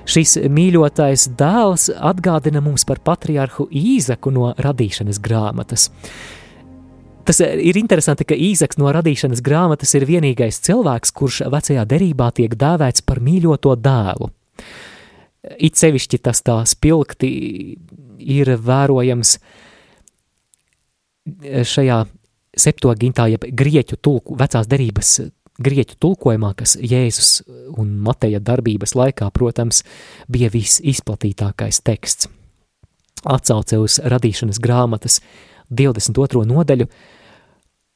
šis 0.09 0.39
mīļotais 0.49 1.29
dēls 1.39 1.89
atgādina 1.95 2.63
mums 2.65 2.87
par 2.89 3.03
patriarhu 3.05 3.69
Īzaku 3.69 4.33
no 4.35 4.53
radīšanas 4.59 5.21
grāmatas. 5.23 5.89
Tas 7.29 7.43
ir 7.45 7.77
interesanti, 7.77 8.25
ka 8.25 8.33
Īzaks 8.33 8.79
no 8.81 8.89
radīšanas 8.95 9.43
grāmatas 9.45 9.93
ir 9.99 10.07
vienīgais 10.09 10.63
cilvēks, 10.65 11.13
kurš 11.13 11.43
vecajā 11.53 11.85
derībā 11.85 12.31
tiek 12.33 12.55
dēvēts 12.57 13.05
par 13.05 13.21
mīļoto 13.21 13.75
dēlu. 13.85 14.31
It 15.61 15.77
sevišķi 15.77 16.23
tas 16.25 16.41
tā 16.45 16.57
spilgti 16.69 17.29
ir 18.19 18.55
vērojams 18.57 19.37
šajā 21.69 21.99
septogintā, 22.59 23.29
jeb 23.33 23.47
grieķu 23.49 23.99
tulku, 24.03 24.37
vecās 24.39 24.69
derības 24.71 25.19
grieķu 25.59 25.97
tulkojumā, 25.99 26.53
kas 26.59 26.77
Jēzus 26.79 27.43
un 27.79 27.97
Mateja 28.05 28.39
darbības 28.39 28.95
laikā, 28.95 29.31
protams, 29.35 29.83
bija 30.31 30.53
visizplatītākais 30.55 31.83
teksts. 31.83 32.31
Atsauce 33.27 33.81
uz 33.83 33.99
radīšanas 33.99 34.61
grāmatas 34.63 35.19
22. 35.75 36.45
nodaļu, 36.47 36.87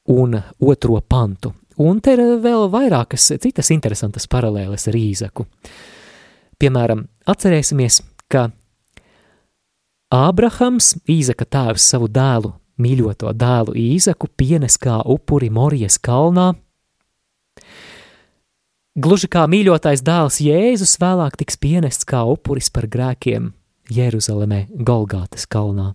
un 0.05 0.43
otro 0.59 1.01
pantu. 1.01 1.55
Un 1.77 2.01
te 2.05 2.17
ir 2.17 2.23
vēl 2.43 2.69
vairākas 2.73 3.31
citas 3.41 3.71
interesantas 3.73 4.27
paralēles 4.31 4.89
ar 4.91 4.99
Īzaku. 4.99 5.47
Piemēram, 6.61 7.07
atcerēsimies, 7.27 8.03
ka 8.31 8.51
Ābrahams, 10.13 10.93
Īzaka 11.09 11.47
tēvs, 11.49 11.87
savu 11.95 12.11
dēlu, 12.13 12.53
mīļoto 12.81 13.33
dēlu 13.37 13.75
Īzaku, 13.79 14.31
pienes 14.37 14.79
kā 14.81 15.01
upuri 15.05 15.51
Morijas 15.51 15.99
kalnā. 15.99 16.53
Gluži 18.93 19.29
kā 19.33 19.47
mīļotais 19.49 20.05
dēls 20.05 20.41
Jēzus 20.45 20.99
vēlāk 21.01 21.39
tiks 21.41 21.57
pienests 21.57 22.05
kā 22.09 22.25
upuris 22.29 22.69
par 22.73 22.89
grēkiem 22.93 23.53
Jeruzalemē, 23.93 24.67
Golgātas 24.85 25.47
kalnā. 25.49 25.95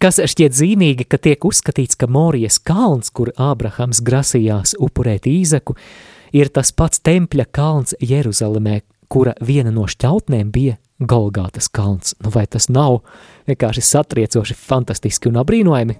Kas 0.00 0.18
šķiet 0.18 0.54
zīmīgi, 0.54 1.06
ka 1.06 1.20
tiek 1.22 1.44
uzskatīts, 1.46 1.94
ka 1.98 2.08
Morijas 2.10 2.58
kalns, 2.58 3.12
kur 3.14 3.30
Ābrahams 3.38 4.00
grasījās 4.02 4.74
upurēt 4.82 5.28
īzaku, 5.30 5.76
ir 6.34 6.50
tas 6.50 6.72
pats 6.74 7.02
tempļa 7.02 7.46
kalns 7.54 7.94
Jeruzalemē, 8.02 8.80
kura 9.08 9.34
viena 9.44 9.72
no 9.74 9.86
šķautnēm 9.90 10.50
bija 10.54 10.78
Golgātas 11.00 11.68
kalns. 11.68 12.14
Nu 12.22 12.30
vai 12.34 12.46
tas 12.46 12.68
nav 12.70 13.00
vienkārši 13.48 13.82
satriecoši, 13.84 14.56
fantastiski 14.56 15.30
un 15.30 15.40
apbrīnojami? 15.42 15.96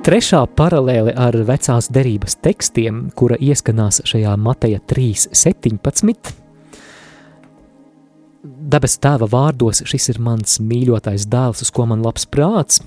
Trešā 0.00 0.46
paralēle 0.56 1.12
ar 1.12 1.36
vecās 1.44 1.90
derības 1.92 2.38
tekstiem, 2.40 3.10
kura 3.12 3.36
ieskanās 3.36 4.00
šajā 4.08 4.32
Mateja 4.40 4.80
3.17, 4.88 6.30
debes 8.72 8.96
tēva 8.96 9.28
vārdos, 9.28 9.82
šis 9.84 10.08
ir 10.14 10.22
mans 10.24 10.56
mīļotais 10.64 11.28
dēls, 11.28 11.60
uz 11.66 11.72
ko 11.74 11.84
man 11.90 12.00
labs 12.06 12.24
prāts, 12.24 12.80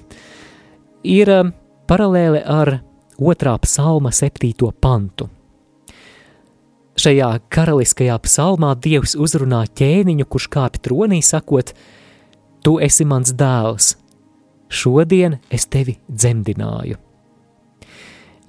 ir 1.06 1.30
um, 1.30 1.54
paralēle 1.86 2.42
ar 2.50 2.80
otrā 3.22 3.60
psalma 3.62 4.10
septīto 4.10 4.72
pantu. 4.82 5.30
Šajā 6.94 7.30
karaliskajā 7.50 8.16
psalmā 8.22 8.76
Dievs 8.78 9.16
uzrunā 9.18 9.64
ķēniņu, 9.80 10.28
kurš 10.30 10.50
kāpj 10.54 10.84
tronī, 10.86 11.24
sakot: 11.26 11.74
Tu 12.62 12.76
esi 12.86 13.06
mans 13.10 13.34
dēls, 13.34 13.96
šodien 14.70 15.40
es 15.50 15.66
tevi 15.66 15.98
dzemdināju. 16.06 17.00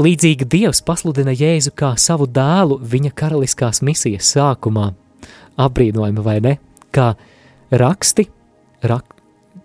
Līdzīgi 0.05 0.49
Dievs 0.51 0.83
pasludina 0.85 1.33
Jēzu 1.33 1.71
kā 1.79 1.93
savu 1.97 2.27
dēlu 2.27 2.81
viņa 2.83 3.15
karaliskās 3.15 3.81
misijas 3.87 4.33
sākumā. 4.35 4.91
Apbrīnojami, 5.55 6.25
vai 6.25 6.41
ne? 6.43 6.57
kā 6.95 7.15
raksti, 7.71 8.27
rak, 8.83 9.15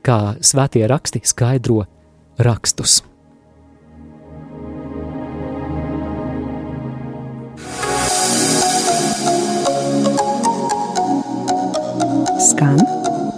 kā 0.06 0.20
svētie 0.42 0.86
raksti 0.90 1.22
skaidro 1.26 1.84
rakstus. 2.38 3.02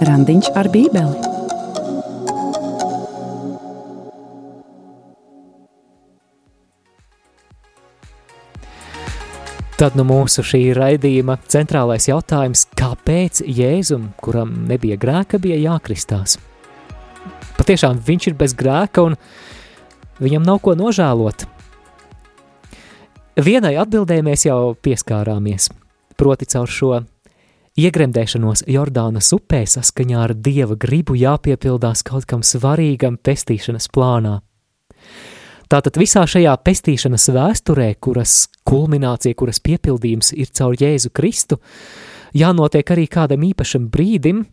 Randiņš 0.02 0.50
ar 0.58 0.70
bībeli. 0.74 1.30
Tad 9.82 9.96
nu 9.98 10.06
mūsu 10.06 10.44
šī 10.46 10.60
raidījuma 10.78 11.40
centrālais 11.50 12.06
jautājums, 12.06 12.68
kāpēc 12.78 13.42
Jēzum, 13.50 14.12
kuram 14.22 14.52
nebija 14.70 14.98
grēka, 15.02 15.40
bija 15.42 15.58
jākristās? 15.58 16.36
Patiešām 17.58 17.98
viņš 18.06 18.28
ir 18.30 18.38
bez 18.38 18.54
grēka 18.58 19.08
un 19.10 19.18
viņam 20.22 20.46
nav 20.46 20.62
ko 20.62 20.76
nožēlot. 20.78 21.48
Vienai 23.42 23.74
atbildēji 23.82 24.26
mēs 24.28 24.46
jau 24.46 24.76
pieskārāmies, 24.78 25.72
proti 26.14 26.46
caur 26.54 26.70
šo 26.70 26.94
iegremdēšanos 27.80 28.66
Jordānas 28.70 29.32
upē 29.36 29.64
saskaņā 29.70 30.24
ar 30.26 30.34
Dieva 30.36 30.76
gribu 30.80 31.16
jāpiepildās 31.20 32.04
kaut 32.08 32.28
kam 32.30 32.44
svarīgam 32.44 33.18
pestīšanas 33.18 33.88
plānā. 33.94 34.40
Tātad 35.72 35.96
visā 35.96 36.26
šajā 36.28 36.52
pestīšanas 36.66 37.30
vēsturē, 37.32 37.94
kuras 38.04 38.50
kulminācija, 38.68 39.38
kuras 39.40 39.62
piepildījums 39.64 40.34
ir 40.36 40.52
caur 40.52 40.76
Jēzu 40.76 41.14
Kristu, 41.16 41.62
jānotiek 42.36 42.92
arī 42.92 43.08
kādam 43.08 43.46
īpašam 43.48 43.88
brīdim, 43.92 44.44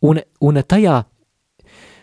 un, 0.00 0.24
un 0.40 0.62
tajā 0.64 1.02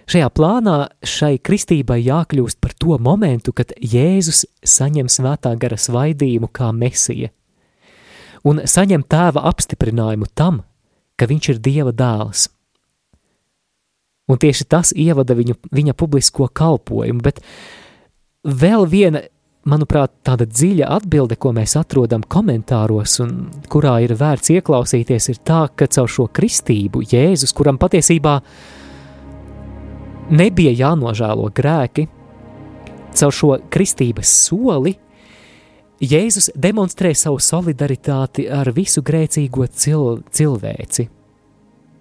Šajā 0.04 0.28
plānā 0.36 0.78
šai 1.08 1.38
kristībai 1.40 2.02
jākļūst 2.04 2.58
par 2.60 2.74
to 2.76 2.98
momentu, 3.00 3.54
kad 3.56 3.72
Jēzus 3.80 4.42
saņem 4.68 5.08
svētā 5.08 5.54
gara 5.56 5.78
svaidījumu 5.80 6.50
kā 6.52 6.74
mesija 6.76 7.32
un 8.48 8.64
saņem 8.68 9.06
tēva 9.10 9.46
apstiprinājumu 9.50 10.28
tam, 10.36 10.62
ka 11.20 11.28
viņš 11.30 11.50
ir 11.54 11.62
Dieva 11.64 11.94
dēls. 11.96 12.48
Un 14.32 14.40
tieši 14.40 14.66
tas 14.72 14.94
ievada 14.96 15.36
viņu, 15.36 15.58
viņa 15.76 15.96
publisko 16.00 16.48
kalpojumu, 16.56 17.24
bet 17.24 17.42
vēl 18.48 18.88
viena, 18.88 19.22
manuprāt, 19.68 20.14
tāda 20.24 20.48
dziļa 20.48 20.88
atbilde, 20.96 21.36
ko 21.40 21.52
mēs 21.56 21.76
atrodam 21.80 22.24
komentāros 22.24 23.18
un 23.24 23.36
kurā 23.72 23.98
ir 24.04 24.16
vērts 24.20 24.54
ieklausīties, 24.56 25.30
ir 25.32 25.42
tā, 25.44 25.66
ka 25.76 25.88
caur 25.92 26.12
šo 26.12 26.30
kristību 26.32 27.04
Jēzus, 27.12 27.56
kuram 27.56 27.80
patiesībā 27.80 28.40
nebija 30.32 30.72
jānožēlo 30.86 31.50
grēki, 31.56 32.08
caur 33.14 33.36
šo 33.36 33.58
kristības 33.72 34.32
soli 34.48 34.96
Jēzus 36.02 36.50
demonstrē 36.58 37.14
savu 37.14 37.38
solidaritāti 37.38 38.48
ar 38.50 38.72
visu 38.74 39.04
grēcīgo 39.06 39.68
cil 39.70 40.24
cilvēci, 40.34 41.06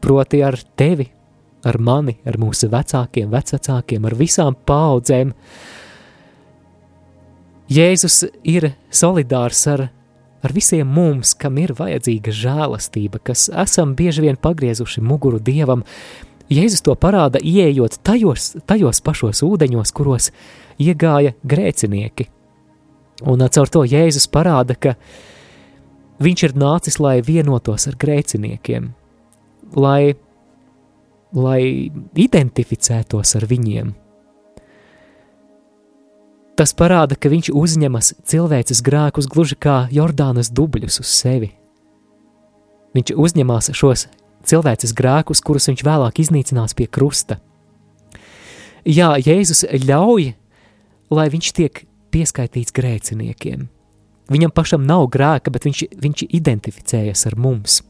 proti 0.00 0.40
ar 0.42 0.56
tevi, 0.76 1.10
ar 1.68 1.78
mani, 1.78 2.16
ar 2.24 2.38
mūsu 2.40 2.70
vecākiem, 2.72 3.28
vecākiem, 3.30 4.08
ar 4.08 4.16
visām 4.16 4.56
paudzēm. 4.66 5.34
Jēzus 7.72 8.24
ir 8.48 8.72
solidārs 8.90 9.62
ar, 9.70 9.86
ar 10.42 10.56
visiem 10.56 10.88
mums, 10.88 11.36
kam 11.36 11.60
ir 11.60 11.76
vajadzīga 11.76 12.32
žēlastība, 12.32 13.20
kas 13.22 13.50
esam 13.52 13.94
bieži 13.94 14.24
vien 14.24 14.40
pagriezuši 14.40 15.04
muguru 15.04 15.38
dievam. 15.38 15.84
Jēzus 16.52 16.82
to 16.84 16.96
parāda, 16.96 17.38
ieejot 17.38 18.00
tajos, 18.02 18.56
tajos 18.66 19.04
pašos 19.04 19.44
ūdeņos, 19.46 19.92
kuros 19.94 20.32
iegāja 20.80 21.36
grēcinieki. 21.44 22.32
Un 23.28 23.46
caur 23.54 23.70
to 23.70 23.84
Jēzus 23.86 24.26
parāda, 24.30 24.74
ka 24.74 24.96
viņš 26.22 26.44
ir 26.48 26.58
nācis, 26.58 26.98
lai 27.02 27.20
vienotos 27.22 27.86
ar 27.90 27.98
grēciniekiem, 28.00 28.90
lai 29.78 30.14
lai 31.32 31.90
identificētos 32.14 33.36
ar 33.38 33.46
viņiem. 33.48 33.92
Tas 36.58 36.74
parāda, 36.76 37.16
ka 37.16 37.30
viņš 37.32 37.48
uzņemas 37.56 38.12
cilvēces 38.28 38.82
grēkus 38.84 39.28
gluži 39.32 39.56
kā 39.56 39.86
Jordānas 39.92 40.52
dubļus 40.52 41.00
uz 41.00 41.08
sevi. 41.08 41.54
Viņš 42.92 43.14
uzņemās 43.16 43.70
šos 43.72 44.06
cilvēces 44.44 44.92
grēkus, 44.92 45.40
kurus 45.40 45.70
viņš 45.70 45.84
vēlāk 45.86 46.20
iznīcinās 46.20 46.76
pie 46.76 46.86
krusta. 46.92 47.40
Jā, 48.84 49.14
Jēzus 49.16 49.64
ļauj, 49.64 50.34
lai 51.14 51.26
viņš 51.32 51.52
tiek 51.56 51.84
pieskaitīts 52.12 52.74
grēciniekiem. 52.76 53.66
Viņam 54.32 54.52
pašam 54.54 54.84
nav 54.86 55.08
grēka, 55.12 55.50
bet 55.52 55.66
viņš, 55.66 55.86
viņš 56.02 56.28
identificējas 56.30 57.26
ar 57.28 57.36
mums. 57.40 57.80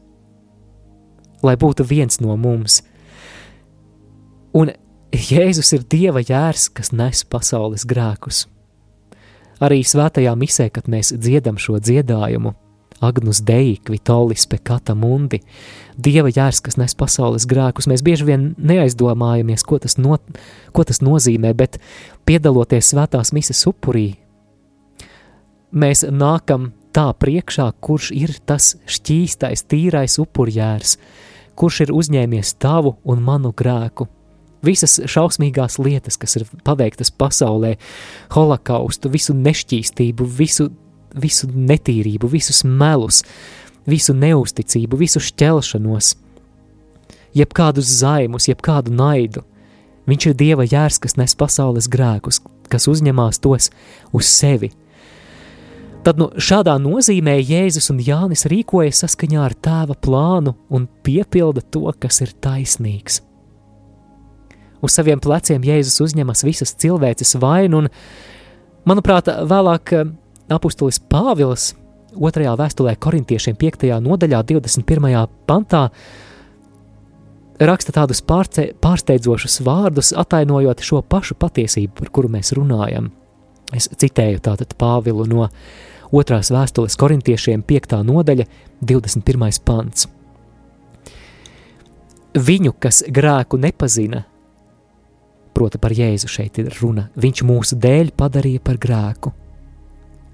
Lai 1.43 1.53
būtu 1.59 1.85
viens 1.87 2.19
no 2.23 2.35
mums– 2.39 2.81
Un 4.53 4.69
Jēzus 5.13 5.71
ir 5.73 5.85
Dieva 5.89 6.21
jērs, 6.21 6.67
kas 6.73 6.91
nes 6.93 7.23
pasaules 7.25 7.87
grēkus. 7.89 8.45
Arī 9.63 9.79
svētajā 9.85 10.33
misē, 10.37 10.67
kad 10.73 10.89
mēs 10.89 11.09
dziedam 11.17 11.57
šo 11.61 11.79
dziedājumu, 11.81 12.53
Agnus 13.03 13.41
Dei, 13.41 13.75
Kvitolis, 13.81 14.45
Pekata 14.49 14.93
Mundi, 14.97 15.41
Dieva 15.97 16.29
jērs, 16.29 16.61
kas 16.65 16.77
nes 16.77 16.93
pasaules 16.97 17.47
grēkus, 17.49 17.89
mēs 17.89 18.05
bieži 18.05 18.27
vien 18.29 18.45
neaizdomājamies, 18.61 19.65
ko 19.65 19.81
tas, 19.81 19.97
no, 19.97 20.19
ko 20.73 20.85
tas 20.85 21.01
nozīmē, 21.01 21.55
bet 21.57 21.79
piedaloties 22.25 22.93
svētās 22.93 23.33
mises 23.35 23.61
upurī, 23.69 24.13
mēs 25.71 26.05
nākam 26.09 26.71
tā 26.93 27.09
priekšā, 27.17 27.71
kurš 27.81 28.11
ir 28.15 28.35
tas 28.45 28.75
šķīstais, 28.85 29.65
tīrais 29.69 30.19
upurjērs, 30.21 30.97
kurš 31.57 31.85
ir 31.87 31.93
uzņēmies 31.93 32.55
tavu 32.61 32.97
un 33.03 33.23
manu 33.25 33.53
grēku 33.55 34.07
visas 34.63 34.97
šausmīgās 35.09 35.77
lietas, 35.81 36.17
kas 36.19 36.37
ir 36.39 36.47
paveiktas 36.65 37.11
pasaulē, 37.11 37.75
holokaustu, 38.33 39.11
visu 39.13 39.35
nešķīstību, 39.35 40.27
visu, 40.39 40.69
visu 41.19 41.49
netīrību, 41.51 42.29
visus 42.31 42.63
melus, 42.63 43.23
visu 43.89 44.15
neusticību, 44.15 44.99
visu 45.03 45.21
šķelšanos, 45.23 46.13
jebkādus 47.35 47.97
zaimus, 47.99 48.47
jebkādu 48.51 48.93
naidu. 48.95 49.43
Viņš 50.09 50.29
ir 50.29 50.37
Dieva 50.39 50.65
jērs, 50.67 50.99
kas 50.99 51.15
nes 51.19 51.35
pasaules 51.39 51.87
grēkus, 51.91 52.41
kas 52.71 52.89
uzņemās 52.91 53.39
tos 53.43 53.69
uz 54.11 54.29
sevi. 54.29 54.73
Tad 56.03 56.19
nu, 56.19 56.27
šādā 56.35 56.73
nozīmē 56.83 57.37
Jēzus 57.39 57.87
un 57.93 58.01
Jānis 58.03 58.43
rīkojas 58.51 59.05
saskaņā 59.05 59.39
ar 59.45 59.53
tēva 59.55 59.95
plānu 59.95 60.51
un 60.67 60.89
piepilda 61.05 61.63
to, 61.71 61.85
kas 61.95 62.19
ir 62.25 62.33
taisnīgs. 62.43 63.21
Uz 64.83 64.91
saviem 64.91 65.21
pleciem 65.23 65.63
Jēzus 65.63 66.01
uzņemas 66.03 66.43
visas 66.43 66.75
cilvēces 66.75 67.37
vainu, 67.39 67.85
un, 67.85 67.87
manuprāt, 68.83 69.31
vēlāk 69.47 69.95
eh, 69.95 70.11
apustulis 70.51 70.99
Pāvils 70.99 71.71
otrajā 72.19 72.57
vēstulē 72.59 72.97
korintiešiem 72.99 73.55
5. 73.55 73.87
nodaļā 74.03 74.43
21. 74.51 75.23
pantā 75.47 75.85
raksta 77.59 77.93
tādus 77.95 78.21
pārce, 78.25 78.71
pārsteidzošus 78.81 79.59
vārdus, 79.65 80.13
atainojot 80.17 80.81
šo 80.83 81.01
pašu 81.01 81.37
patiesību, 81.39 81.93
par 81.99 82.11
kuru 82.13 82.31
mēs 82.33 82.53
runājam. 82.57 83.11
Es 83.73 83.89
citēju 83.89 84.41
tātad 84.43 84.75
Pāvilu 84.77 85.25
no 85.29 85.47
otrās 86.13 86.51
vēstules 86.53 86.97
korintiešiem 86.99 87.63
5. 87.65 87.97
nodaļa 88.05 88.45
21. 88.81 89.63
pants. 89.65 90.07
Viņu, 92.33 92.73
kas 92.81 93.03
grēku 93.13 93.59
nepazina, 93.61 94.23
proti 95.53 95.77
par 95.81 95.93
Jēzu 95.93 96.29
šeit 96.29 96.57
ir 96.61 96.73
runa, 96.81 97.07
viņš 97.13 97.43
mūsu 97.45 97.77
dēļ 97.77 98.09
padarīja 98.17 98.63
par 98.65 98.79
grēku, 98.81 99.33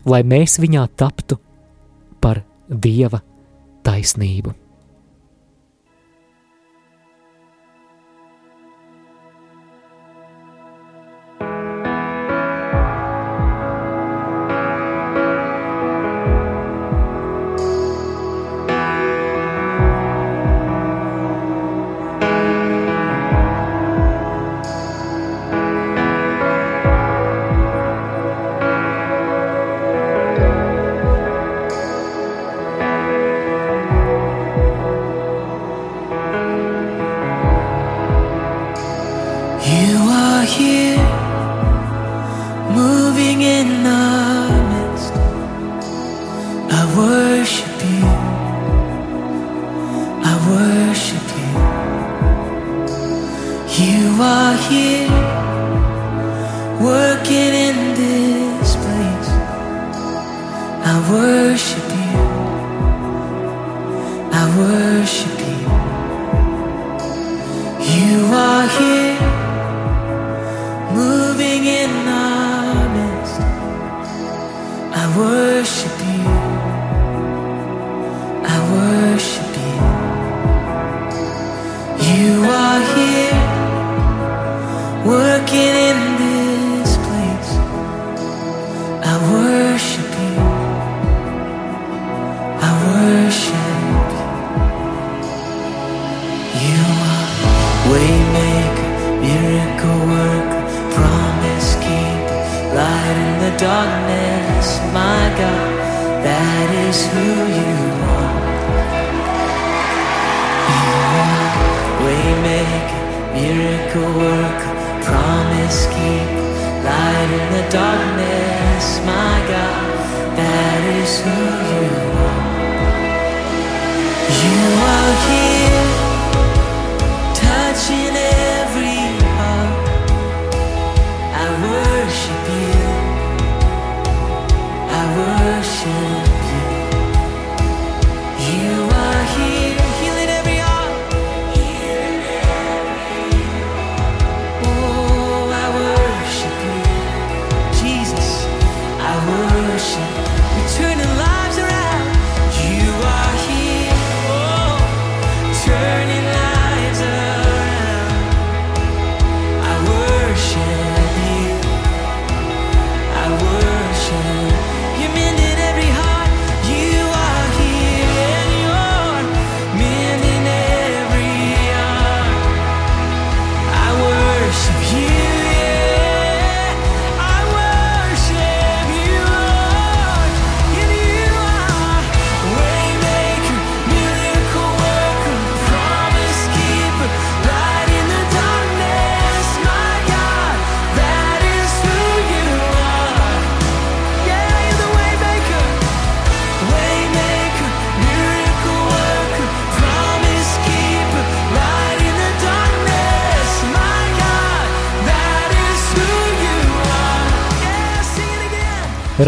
lai 0.07 0.23
mēs 0.23 0.59
viņā 0.63 0.87
taptu 0.95 1.39
par 2.23 2.43
Dieva 2.69 3.19
taisnību. 3.83 4.68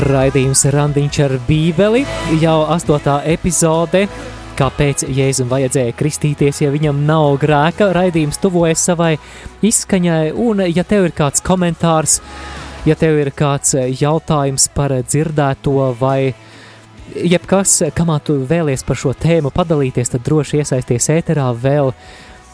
Raidījums 0.01 0.63
Randiņš 0.73 1.17
ar 1.25 1.33
Bībeli 1.47 2.01
jau 2.41 2.61
astotā 2.73 3.19
epizode. 3.29 4.07
Kāpēc 4.57 5.05
Jēzum 5.09 5.49
vajadzēja 5.51 5.93
kristīties, 5.97 6.61
ja 6.63 6.71
viņam 6.73 7.03
nav 7.07 7.37
grēka? 7.41 7.91
Raidījums 7.95 8.41
tuvojas 8.41 8.83
savai 8.89 9.15
izskaņai, 9.65 10.33
un 10.33 10.63
ja 10.67 10.83
tev 10.87 11.07
ir 11.07 11.15
kāds 11.17 11.43
komentārs, 11.45 12.19
ja 12.85 12.97
tev 12.99 13.19
ir 13.21 13.31
kāds 13.37 13.75
jautājums 14.01 14.67
par 14.75 14.93
dzirdēto 15.01 15.91
vai 15.99 16.33
jebkas, 17.15 17.79
kamā 17.95 18.19
tu 18.25 18.39
vēlies 18.47 18.85
par 18.87 18.99
šo 18.99 19.15
tēmu 19.17 19.53
padalīties, 19.55 20.13
tad 20.13 20.25
droši 20.27 20.61
iesaisties 20.61 21.09
ēterā 21.15 21.49
vēl, 21.57 21.93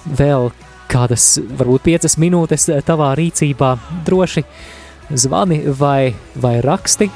vēl 0.07 0.51
kādas, 0.91 1.37
varbūt 1.59 1.87
piecas 1.87 2.17
minūtes 2.21 2.69
tavā 2.87 3.13
rīcībā. 3.19 3.75
Droši 4.07 4.45
zvani 5.11 5.63
vai, 5.79 6.13
vai 6.35 6.59
raksti. 6.63 7.09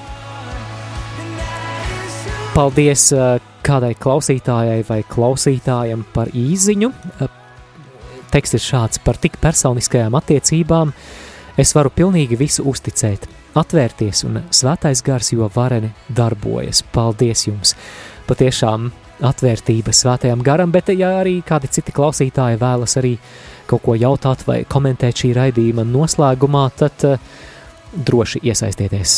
Paldies 2.52 3.06
eh, 3.16 3.38
kādai 3.64 3.94
klausītājai 3.96 4.82
vai 4.84 4.98
klausītājam 5.08 6.02
par 6.12 6.28
īziņu. 6.36 6.90
Eh, 6.92 7.38
Teksts 8.32 8.58
ir 8.58 8.64
šāds 8.64 9.00
par 9.04 9.16
tik 9.20 9.38
personiskajām 9.40 10.16
attiecībām. 10.20 10.92
Es 11.60 11.72
varu 11.76 11.92
pilnīgi 11.96 12.36
visu 12.40 12.66
uzticēt, 12.68 13.24
atvērties 13.60 14.24
un 14.28 14.42
svētais 14.52 15.04
gars, 15.04 15.32
jo 15.32 15.48
vareni 15.56 15.94
darbojas. 16.12 16.84
Paldies 16.92 17.46
jums! 17.48 17.72
Patiešām 18.28 18.90
atvērtība 19.32 19.96
svētajam 19.96 20.44
garam, 20.44 20.72
bet 20.76 20.92
ja 20.96 21.14
arī 21.22 21.38
kādi 21.48 21.72
citi 21.72 21.96
klausītāji 21.96 22.60
vēlas 22.60 22.98
arī 23.00 23.14
kaut 23.72 23.86
ko 23.86 23.96
jautāt 23.96 24.44
vai 24.48 24.62
komentēt 24.68 25.24
šī 25.24 25.32
raidījuma 25.40 25.88
noslēgumā, 25.88 26.68
tad 26.80 27.08
uh, 27.08 27.32
droši 27.96 28.44
iesaistieties. 28.44 29.18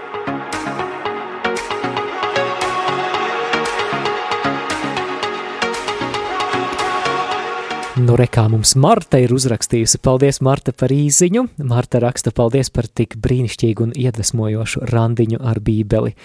Nu, 8.01 8.15
rekā 8.17 8.47
mums 8.49 8.71
Marta 8.79 9.19
ir 9.21 9.33
uzrakstījusi. 9.35 9.99
Paldies, 10.01 10.39
Marta, 10.41 10.73
par 10.73 10.89
īsiņu. 10.89 11.43
Marta 11.69 11.99
raksta, 12.01 12.31
paldies 12.33 12.71
par 12.73 12.87
tik 12.89 13.13
brīnišķīgu 13.21 13.85
un 13.85 13.91
iedvesmojošu 13.93 14.87
randiņu 14.89 15.37
ar 15.45 15.59
Bībeli. 15.61 16.15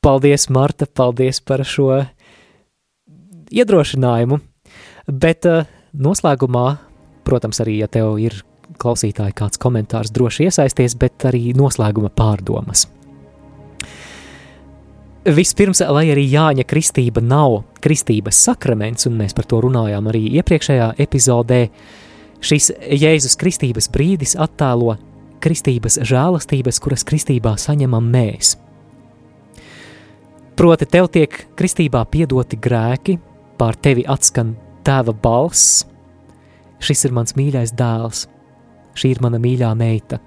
Paldies, 0.00 0.46
Marta, 0.54 0.88
paldies 0.88 1.42
par 1.44 1.66
šo 1.68 1.90
iedrošinājumu. 3.52 4.40
Bet 5.12 5.48
uh, 5.50 5.68
noslēgumā, 5.92 6.66
protams, 7.28 7.60
arī, 7.64 7.80
ja 7.82 7.90
tev 7.92 8.16
ir 8.22 8.40
klausītāji 8.80 9.36
kāds 9.36 9.60
komentārs, 9.60 10.14
droši 10.14 10.48
iesaisties, 10.48 10.96
bet 10.96 11.28
arī 11.28 11.50
noslēguma 11.58 12.14
pārdomas. 12.16 12.86
Vispirms, 15.26 15.80
lai 15.82 16.06
arī 16.12 16.22
Jāņa 16.30 16.62
kristība 16.68 17.20
nav 17.24 17.64
kristības 17.82 18.38
sakraments, 18.46 19.08
un 19.08 19.16
mēs 19.18 19.34
par 19.34 19.48
to 19.50 19.58
runājām 19.64 20.06
arī 20.10 20.22
iepriekšējā 20.38 20.92
epizodē, 21.02 21.64
šis 22.38 22.70
Jēzus 23.02 23.34
kristības 23.40 23.90
brīdis 23.90 24.36
attēlo 24.38 24.94
kristības 25.42 25.98
žēlastības, 26.06 26.78
kuras 26.82 27.04
kristībā 27.06 27.56
saņemam 27.58 28.06
mēs. 28.14 28.54
Proti, 30.58 30.86
tev 30.90 31.10
tiek 31.14 31.34
kristībā 31.58 32.04
piedoti 32.10 32.58
grēki, 32.58 33.18
pār 33.58 33.76
tevi 33.78 34.06
atskan 34.06 34.54
tēva 34.86 35.14
balss. 35.14 35.84
Šis 36.78 37.04
ir 37.06 37.14
mans 37.14 37.34
mīļais 37.38 37.74
dēls, 37.78 38.24
šī 38.94 39.12
ir 39.16 39.22
mana 39.22 39.38
mīļā 39.42 39.74
meita. 39.78 40.22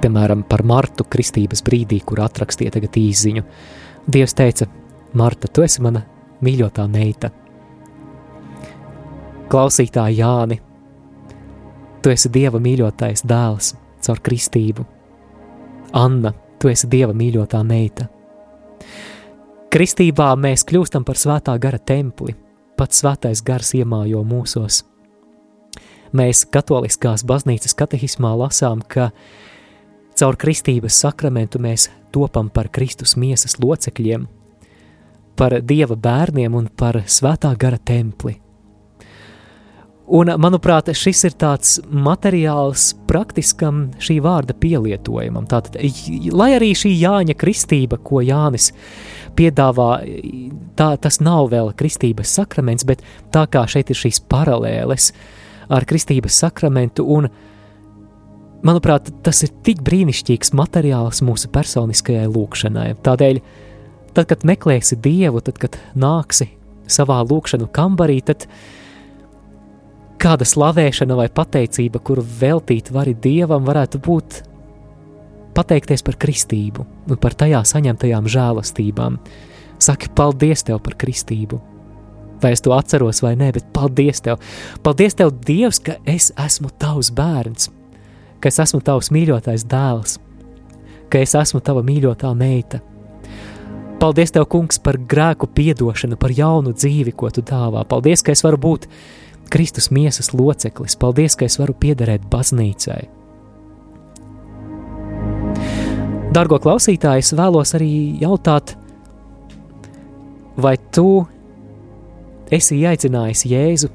Piemēram, 0.00 0.46
par 0.48 0.62
Martu 0.64 1.04
kristības 1.04 1.60
brīdī, 1.66 2.00
kur 2.06 2.22
atrakstīja 2.24 2.72
tagad 2.78 2.96
īziņu. 2.96 3.44
Dievs 4.08 4.34
teica, 4.34 4.66
Marta, 5.12 5.48
tu 5.48 5.64
esi 5.66 5.82
mana 5.84 6.02
mīļotā 6.44 6.86
meita. 6.88 7.30
Klausītāji 9.50 10.20
Jāni, 10.22 10.60
tu 12.00 12.12
esi 12.12 12.30
Dieva 12.32 12.60
mīļotais 12.62 13.26
dēls 13.28 13.74
caur 14.00 14.22
kristību. 14.24 14.86
Anna, 16.00 16.32
tu 16.60 16.70
esi 16.70 16.88
Dieva 16.88 17.12
mīļotā 17.16 17.60
meita. 17.66 18.06
Kristībā 19.70 20.32
mēs 20.40 20.64
kļūstam 20.66 21.04
par 21.06 21.18
svētā 21.20 21.52
gara 21.62 21.78
templi, 21.78 22.34
pats 22.78 23.02
svētais 23.02 23.42
gars 23.46 23.74
iemājo 23.78 24.24
mūsos. 24.26 24.84
Mēs 26.16 26.42
katoliskās 26.50 27.22
baznīcas 27.22 27.76
katehismā 27.78 28.32
lasām, 28.38 28.80
ka 28.82 29.10
caur 30.20 30.36
kristības 30.36 30.98
sakramentu 31.00 31.60
mēs 31.62 31.88
topam 32.12 32.50
par 32.52 32.68
Kristus 32.74 33.16
miesas 33.16 33.56
locekļiem, 33.62 34.26
par 35.38 35.56
Dieva 35.64 35.96
bērniem 35.96 36.54
un 36.58 36.68
par 36.76 37.02
svētā 37.08 37.54
gara 37.58 37.78
templi. 37.78 38.36
Un, 40.10 40.26
manuprāt, 40.42 40.88
šis 40.98 41.20
ir 41.28 41.34
tāds 41.38 41.76
materiāls 41.86 42.88
praktiskam 43.06 43.84
šī 44.02 44.16
vārda 44.24 44.56
pielietojumam. 44.58 45.46
Tātad, 45.46 45.78
lai 46.34 46.48
arī 46.56 46.72
šī 46.74 46.90
Jāņa 46.98 47.36
kristība, 47.38 48.00
ko 48.02 48.18
Jānis 48.26 48.72
piedāvā, 49.38 49.90
tā, 50.74 50.88
tas 50.98 51.20
nav 51.22 51.52
vēl 51.52 51.70
kristības 51.78 52.34
sakraments, 52.40 52.88
bet 52.88 53.06
tā 53.30 53.44
kā 53.46 53.62
šeit 53.70 53.94
ir 53.94 54.00
šīs 54.02 54.18
paralēles 54.26 55.12
ar 55.70 55.86
kristības 55.86 56.42
sakramentu, 56.42 57.06
un, 57.06 57.30
manuprāt, 58.66 59.10
tas 59.24 59.42
ir 59.46 59.54
tik 59.66 59.82
brīnišķīgs 59.86 60.54
materiāls 60.56 61.22
mūsu 61.26 61.50
personiskajai 61.52 62.28
lūkšanai. 62.30 62.92
Tādēļ 63.04 63.42
Tad, 64.10 64.26
kad 64.26 64.44
meklēsi 64.46 64.98
Dievu, 64.98 65.42
tad, 65.44 65.58
kad 65.62 65.78
nāksi 65.98 66.48
savā 66.90 67.20
lūkšanu 67.22 67.68
kambarī, 67.74 68.18
tad 68.26 68.48
kāda 70.20 70.46
slavēšana 70.48 71.16
vai 71.18 71.28
pateicība, 71.32 72.02
kuru 72.02 72.24
veltīt 72.40 72.90
vari 72.94 73.14
Dievam, 73.14 73.62
varētu 73.68 74.02
būt 74.02 74.40
pateikties 75.54 76.02
par 76.06 76.18
kristību 76.20 76.86
un 77.10 77.20
par 77.22 77.36
tajā 77.38 77.62
saņemtajām 77.70 78.26
žēlastībām. 78.30 79.18
Saki, 79.80 80.10
paldies 80.16 80.66
tev 80.66 80.82
par 80.84 80.98
kristību! 81.00 81.60
Vai 82.40 82.54
es 82.56 82.62
to 82.64 82.72
atceros 82.72 83.20
vai 83.22 83.34
nē, 83.38 83.52
bet 83.56 83.68
paldies 83.76 84.22
tev! 84.24 84.40
Paldies 84.84 85.16
tev, 85.16 85.32
Dievs, 85.46 85.78
ka 85.84 85.96
es 86.08 86.30
esmu 86.40 86.72
tavs 86.80 87.12
bērns, 87.16 87.70
ka 88.40 88.48
es 88.48 88.60
esmu 88.64 88.80
tavs 88.84 89.10
mīļotais 89.14 89.66
dēls, 89.68 90.18
ka 91.12 91.20
es 91.20 91.34
esmu 91.36 91.60
tava 91.64 91.84
mīļotā 91.86 92.32
meita. 92.36 92.80
Paldies 94.00 94.32
tev, 94.32 94.46
kungs, 94.48 94.78
par 94.80 94.96
grēku 94.96 95.50
piedošanu, 95.52 96.16
par 96.16 96.32
jaunu 96.32 96.72
dzīvi, 96.72 97.12
ko 97.12 97.28
tu 97.28 97.44
dāvā. 97.44 97.82
Paldies, 97.84 98.22
ka 98.24 98.32
es 98.32 98.40
varu 98.46 98.56
būt 98.56 98.86
Kristus 99.52 99.90
miesas 99.92 100.32
loceklis. 100.32 100.96
Paldies, 100.96 101.36
ka 101.36 101.44
es 101.44 101.58
varu 101.60 101.76
piederēt 101.76 102.24
baznīcai. 102.32 103.02
Dargo 106.32 106.60
klausītāji, 106.62 107.26
es 107.26 107.34
vēlos 107.36 107.74
arī 107.76 107.92
jautāt, 108.22 108.76
vai 110.56 110.76
tu 110.94 111.26
esi 112.54 112.80
aicinājis 112.86 113.48
Jēzu 113.50 113.90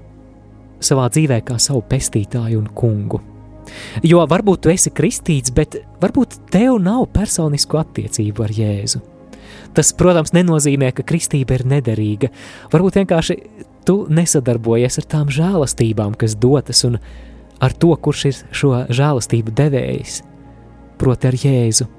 savā 0.83 1.07
dzīvē 1.09 1.39
kā 1.47 1.57
savu 1.57 1.81
pestītāju 1.89 2.59
un 2.59 2.67
kungu? 2.75 3.23
Jo 4.05 4.23
varbūt 4.29 4.65
tu 4.65 4.71
esi 4.73 4.91
kristīts, 4.93 5.53
bet 5.55 5.79
varbūt 6.01 6.39
tev 6.53 6.79
nav 6.83 7.07
personisku 7.15 7.79
attiecību 7.81 8.45
ar 8.45 8.53
Jēzu. 8.55 9.01
Tas, 9.75 9.91
protams, 9.97 10.31
nenozīmē, 10.35 10.91
ka 10.95 11.03
kristība 11.07 11.57
ir 11.57 11.65
nederīga. 11.67 12.29
Varbūt 12.71 13.01
vienkārši 13.01 13.37
tu 13.87 14.05
nesadarbojies 14.09 14.99
ar 15.01 15.07
tām 15.11 15.31
žēlastībām, 15.33 16.15
kas 16.19 16.37
dotas, 16.39 16.83
un 16.87 16.97
ar 17.63 17.75
to, 17.75 17.91
kurš 17.95 18.25
ir 18.29 18.39
šo 18.55 18.71
žēlastību 18.93 19.53
devējis, 19.55 20.21
proti, 21.01 21.31
ar 21.31 21.39
Jēzu. 21.43 21.89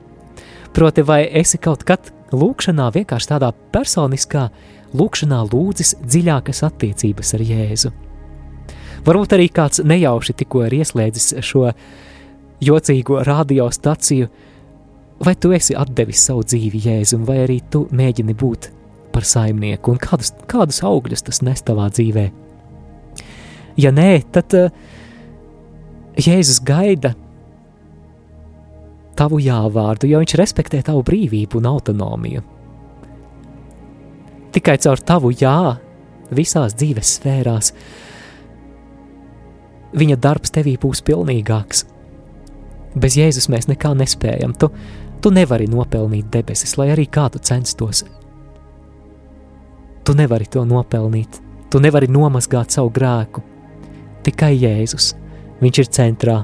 Proti, 0.77 1.05
vai 1.07 1.23
esi 1.41 1.61
kaut 1.63 1.85
kad 1.89 2.11
lūkšanā, 2.37 2.91
vienkārši 2.97 3.31
tādā 3.31 3.53
personiskā 3.73 4.49
lūkšanā 4.97 5.45
lūdzis 5.53 5.95
dziļākas 6.05 6.65
attiecības 6.67 7.37
ar 7.39 7.47
Jēzu? 7.53 7.93
Varbūt 9.07 9.37
arī 9.37 9.47
kāds 9.55 9.85
nejauši 9.87 10.35
tikko 10.41 10.65
ir 10.67 10.81
ieslēdzis 10.81 11.37
šo 11.47 11.69
jocīgo 12.67 13.21
radiostaciju, 13.27 14.29
vai 15.23 15.35
tu 15.39 15.53
esi 15.55 15.77
devis 15.95 16.25
savu 16.27 16.43
dzīvi 16.43 16.81
Jēzum, 16.89 17.27
vai 17.29 17.39
arī 17.45 17.61
tu 17.71 17.87
mēģini 17.93 18.35
būt 18.35 18.71
par 19.15 19.25
saimnieku, 19.25 19.95
un 19.95 20.01
kādus, 20.03 20.33
kādus 20.51 20.83
augļus 20.85 21.23
tas 21.29 21.41
nes 21.47 21.63
tavā 21.63 21.87
dzīvē? 21.93 22.27
Ja 23.81 23.93
nē, 23.93 24.11
tad 24.33 24.57
uh, 24.57 24.75
Jēzus 26.17 26.63
gaida 26.65 27.13
tavu 29.17 29.39
jāvārdu, 29.41 30.09
jo 30.11 30.21
viņš 30.21 30.37
respektē 30.41 30.83
tavu 30.85 31.05
brīvību 31.07 31.61
un 31.61 31.69
autonomiju. 31.71 32.45
Tikai 34.57 34.77
caur 34.81 35.01
tavu 35.05 35.33
jā, 35.37 35.77
visās 36.33 36.77
dzīves 36.77 37.17
sfērās, 37.19 37.73
viņa 39.97 40.19
darbs 40.21 40.53
tevī 40.55 40.77
būs 40.81 41.03
pilnīgāks. 41.07 41.85
Bez 42.97 43.17
Jēzus 43.19 43.51
mēs 43.53 43.69
nekā 43.69 43.93
nespējam. 43.97 44.55
Tu, 44.57 44.71
tu 45.21 45.33
nevari 45.33 45.69
nopelnīt 45.69 46.31
debesis, 46.33 46.77
lai 46.81 46.91
arī 46.95 47.07
kā 47.13 47.29
tu 47.33 47.41
censtos. 47.45 48.05
Tu 50.07 50.15
nevari 50.15 50.47
to 50.49 50.63
nopelnīt, 50.65 51.41
tu 51.71 51.83
nevari 51.83 52.09
nomazgāt 52.09 52.73
savu 52.73 52.93
grēku. 52.95 53.43
Tikai 54.27 54.55
Jēzus, 54.55 55.13
viņš 55.61 55.83
ir 55.83 55.91
centrā. 55.99 56.37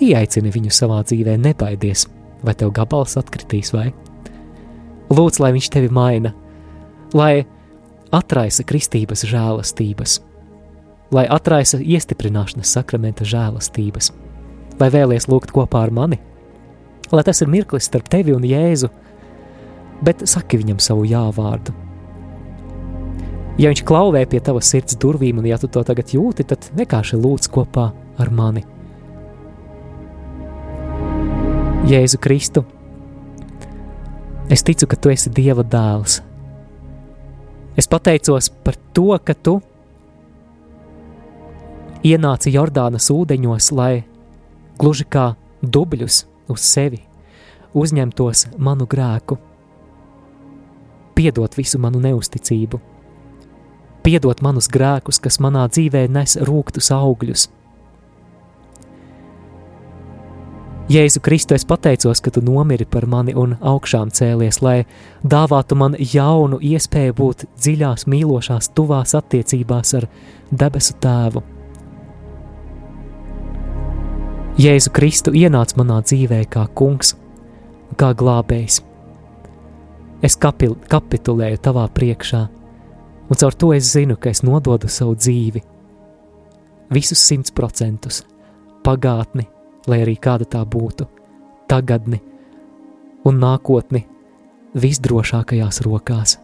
Ieaicini 0.00 0.52
viņu 0.54 0.72
savā 0.72 1.02
dzīvē, 1.04 1.36
nebaidies, 1.42 2.06
vai 2.46 2.54
tev 2.56 2.72
gabals 2.76 3.18
atkritīs, 3.20 3.74
vai? 3.76 3.90
Lūdz, 5.10 5.40
lai 5.42 5.50
viņš 5.56 5.68
tevi 5.74 5.90
maina, 5.92 6.32
lai 7.12 7.42
atraisa 8.14 8.64
kristības 8.64 9.26
žēlastības, 9.28 10.20
lai 11.14 11.26
atraisa 11.30 11.80
iestiprināšanas 11.82 12.72
sakramenta 12.76 13.26
žēlastības 13.26 14.12
vai 14.80 14.88
vēlies 14.94 15.28
lūgt 15.28 15.52
kopā 15.54 15.84
ar 15.84 15.92
mani? 15.94 16.20
Lai 17.10 17.24
tas 17.26 17.42
ir 17.42 17.50
mirklis 17.50 17.88
starp 17.90 18.08
tevi 18.08 18.32
un 18.32 18.46
Jēzu, 18.46 18.88
bet 20.06 20.22
saki 20.30 20.60
viņam 20.60 20.78
savu 20.80 21.04
jāvārdu. 21.10 21.74
Ja 23.60 23.68
viņš 23.68 23.82
klauvē 23.84 24.22
pie 24.30 24.38
tavas 24.40 24.70
sirds 24.72 24.96
durvīm, 24.96 25.40
un 25.42 25.48
ja 25.50 25.58
tu 25.60 25.68
to 25.68 25.82
tagad 25.84 26.14
jūti, 26.14 26.46
tad 26.48 26.70
vienkārši 26.78 27.18
lūdz 27.20 27.50
kopā 27.52 27.90
ar 28.20 28.30
mani. 28.32 28.62
Jēzu 31.90 32.20
Kristu, 32.22 32.62
es 34.48 34.62
ticu, 34.64 34.86
ka 34.86 34.96
tu 34.96 35.10
esi 35.12 35.32
Dieva 35.34 35.64
dēls. 35.66 36.20
Es 37.76 37.88
pateicos 37.90 38.48
par 38.64 38.78
to, 38.94 39.10
ka 39.24 39.34
tu 39.34 39.58
ienāci 42.06 42.52
Jordānas 42.54 43.10
ūdeņos, 43.12 43.70
lai 43.76 44.04
gluži 44.80 45.04
kā 45.04 45.34
dubļus 45.60 46.24
uz 46.50 46.64
sevi, 46.64 47.02
uzņemtos 47.76 48.46
manu 48.58 48.88
grēku, 48.90 49.36
piedot 51.14 51.56
visu 51.58 51.78
manu 51.82 52.00
neusticību, 52.00 52.80
piedot 54.04 54.40
manus 54.40 54.70
grēkus, 54.72 55.20
kas 55.20 55.40
manā 55.44 55.66
dzīvē 55.68 56.06
nes 56.08 56.38
rūktus 56.48 56.90
augļus. 56.96 57.48
Jēzu 60.90 61.20
Kristu, 61.22 61.54
es 61.54 61.62
pateicos, 61.62 62.18
ka 62.18 62.32
tu 62.34 62.40
nomiri 62.42 62.82
par 62.82 63.04
mani 63.06 63.30
un 63.38 63.52
augšām 63.60 64.10
cēlies, 64.10 64.58
lai 64.64 64.88
dāvātu 65.22 65.78
man 65.78 65.94
jaunu 65.94 66.58
iespēju 66.58 67.14
būt 67.20 67.46
dziļās, 67.60 68.08
mīlošās, 68.10 68.72
tuvās 68.74 69.14
attiecībās 69.14 69.94
ar 70.00 70.10
debesu 70.50 70.98
Tēvu. 70.98 71.59
Jēzu 74.58 74.90
Kristu 74.90 75.30
ienāca 75.36 75.76
manā 75.78 76.00
dzīvē 76.02 76.40
kā 76.50 76.64
kungs, 76.74 77.14
kā 77.96 78.10
glābējs. 78.18 78.80
Es 80.26 80.34
kapil, 80.36 80.74
kapitulēju 80.90 81.60
tavā 81.62 81.86
priekšā, 81.94 82.40
un 83.30 83.40
caur 83.40 83.54
to 83.54 83.70
es 83.76 83.92
zinu, 83.94 84.18
ka 84.18 84.32
es 84.34 84.42
nododu 84.42 84.90
savu 84.90 85.14
dzīvi. 85.14 85.62
Visus 86.90 87.22
simts 87.22 87.54
procentus, 87.54 88.24
pagātni, 88.84 89.46
lai 89.86 90.02
arī 90.02 90.16
kāda 90.18 90.48
tā 90.56 90.64
būtu, 90.66 91.06
tagadni 91.70 92.18
un 93.24 93.38
nākotni 93.40 94.02
visdrošākajās 94.74 95.80
rokās. 95.86 96.36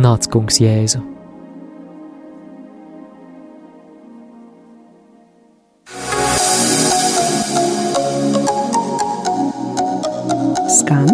Nāc, 0.00 0.26
kungs, 0.32 0.60
Jēzu! 0.62 1.09
Skan 10.90 11.06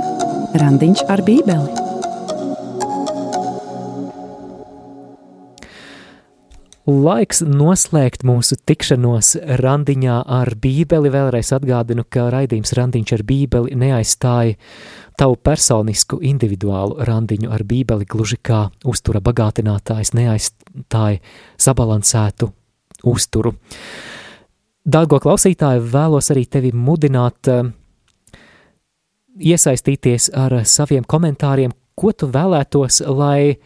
randiņš 0.56 1.02
ar 1.12 1.20
bībeli. 1.20 1.82
Laiks 6.88 7.42
noslēgt 7.44 8.24
mūsu 8.24 8.56
tikšanos 8.56 9.34
randiņā 9.60 10.16
ar 10.38 10.52
Bībeli. 10.64 11.12
Vēlreiz 11.12 11.52
atgādinu, 11.58 12.06
ka 12.08 12.30
raidījums 12.32 12.72
Randiņš 12.72 13.14
ar 13.18 13.26
Bībeli 13.28 13.76
neaizstāja 13.76 14.56
tavu 15.20 15.36
personisku, 15.36 16.22
individuālu 16.24 16.96
randiņu 17.04 17.52
ar 17.52 17.68
Bībeli, 17.68 18.08
gluži 18.08 18.40
kā 18.40 18.70
uztura 18.88 19.20
bagātinātājs 19.20 20.16
neaizstāja 20.16 21.20
sabalansētu 21.60 22.54
uzturu. 23.12 23.58
Dārgo 24.88 25.20
klausītāji, 25.20 25.84
vēlos 25.92 26.32
arī 26.32 26.48
tevi 26.48 26.72
mudināt 26.72 27.52
uh, 27.52 27.76
iesaistīties 29.38 30.30
ar 30.36 30.60
saviem 30.64 31.04
komentāriem, 31.08 31.74
ko 31.96 32.12
tu 32.12 32.28
vēlētos, 32.32 33.02
lai 33.08 33.56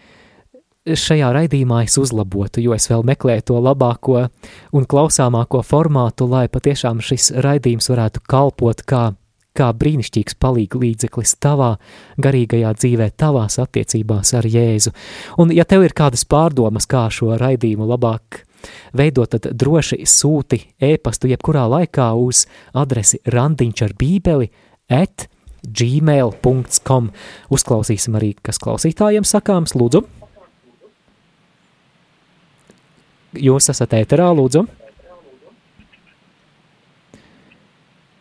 šajā 0.87 1.31
raidījumā 1.35 1.85
es 1.85 1.99
uzlabotu, 2.01 2.63
jo 2.65 2.75
es 2.75 2.89
vēl 2.91 3.05
meklēju 3.07 3.47
to 3.51 3.61
labāko 3.63 4.27
un 4.77 4.87
klausāmāko 4.89 5.63
formātu, 5.67 6.29
lai 6.31 6.47
patiešām 6.49 7.03
šis 7.05 7.31
raidījums 7.45 7.91
varētu 7.93 8.23
kalpot 8.31 8.83
kā, 8.89 9.03
kā 9.57 9.71
brīnišķīgs 9.77 10.39
palīga 10.41 10.81
līdzeklis 10.81 11.37
tavā 11.43 11.75
garīgajā 12.23 12.73
dzīvē, 12.79 13.11
tavās 13.21 13.61
attiecībās 13.63 14.33
ar 14.39 14.49
Jēzu. 14.49 14.95
Un 15.43 15.53
ja 15.55 15.67
tev 15.69 15.85
ir 15.85 15.97
kādas 15.97 16.25
pārdomas, 16.25 16.89
kā 16.91 17.07
šo 17.13 17.37
raidījumu 17.41 17.89
labāk 17.91 18.45
veidot, 18.97 19.37
tad 19.37 19.53
droši 19.57 20.01
sūti 20.09 20.63
e-pastu 20.81 21.29
jebkurā 21.31 21.67
laikā 21.71 22.11
uz 22.17 22.47
adresi 22.77 23.21
randiņš 23.29 23.85
ar 23.87 23.95
bībeli 24.01 24.51
at 24.91 25.29
gmail.com. 25.65 27.11
Uzklausīsim 27.51 28.19
arī, 28.19 28.35
kas 28.43 28.61
klausītājiem 28.63 29.27
sakāms, 29.29 29.77
lūdzu. 29.79 30.05
Jūs 33.41 33.71
esat 33.71 33.95
ēterā, 33.95 34.31
lūdzu. 34.35 34.65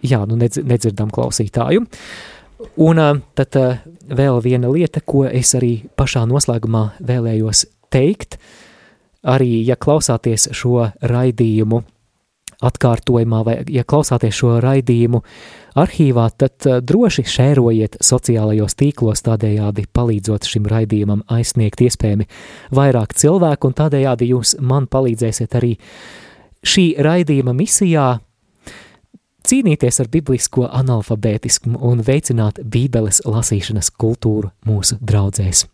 Jā, 0.06 0.24
nu 0.30 0.38
nedz, 0.40 0.62
nedzirdam 0.64 1.10
klausītāju. 1.12 1.84
Un 2.80 3.00
tad 3.36 3.56
vēl 4.10 4.42
viena 4.44 4.72
lieta, 4.72 5.02
ko 5.04 5.26
es 5.28 5.54
arī 5.58 5.74
pašā 6.00 6.26
noslēgumā 6.30 6.84
vēlējos 7.04 7.66
teikt, 7.92 8.38
arī 9.24 9.64
ja 9.68 9.76
klausāties 9.80 10.50
šo 10.56 10.90
raidījumu 11.02 11.84
atkārtojumā, 12.66 13.42
vai 13.48 13.56
ja 13.72 13.86
klausāties 13.88 14.36
šo 14.36 14.58
raidījumu 14.64 15.22
arhīvā, 15.80 16.28
tad 16.38 16.68
uh, 16.68 16.80
droši 16.84 17.26
šērojiet 17.30 18.00
sociālajos 18.04 18.76
tīklos, 18.80 19.24
tādējādi 19.28 19.88
palīdzot 19.96 20.48
šim 20.50 20.68
raidījumam 20.70 21.24
aizsniegt 21.32 21.84
iespējami 21.86 22.28
vairāk 22.76 23.16
cilvēku, 23.18 23.70
un 23.70 23.78
tādējādi 23.80 24.32
jūs 24.34 24.58
man 24.60 24.90
palīdzēsiet 24.92 25.60
arī 25.60 25.76
šī 26.66 26.90
raidījuma 27.00 27.56
misijā 27.56 28.10
cīnīties 29.50 30.02
ar 30.04 30.10
biblisko 30.12 30.68
analfabētismu 30.68 31.80
un 31.90 32.04
veicināt 32.06 32.62
bībeles 32.62 33.24
lasīšanas 33.26 33.92
kultūru 33.98 34.52
mūsu 34.68 35.00
draudzēs. 35.02 35.66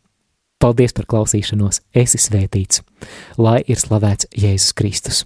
Paldies 0.62 0.96
par 0.96 1.10
klausīšanos, 1.12 1.82
esi 1.94 2.22
svētīts, 2.22 2.82
lai 3.38 3.60
ir 3.68 3.82
slavēts 3.82 4.32
Jēzus 4.32 4.74
Kristus. 4.78 5.26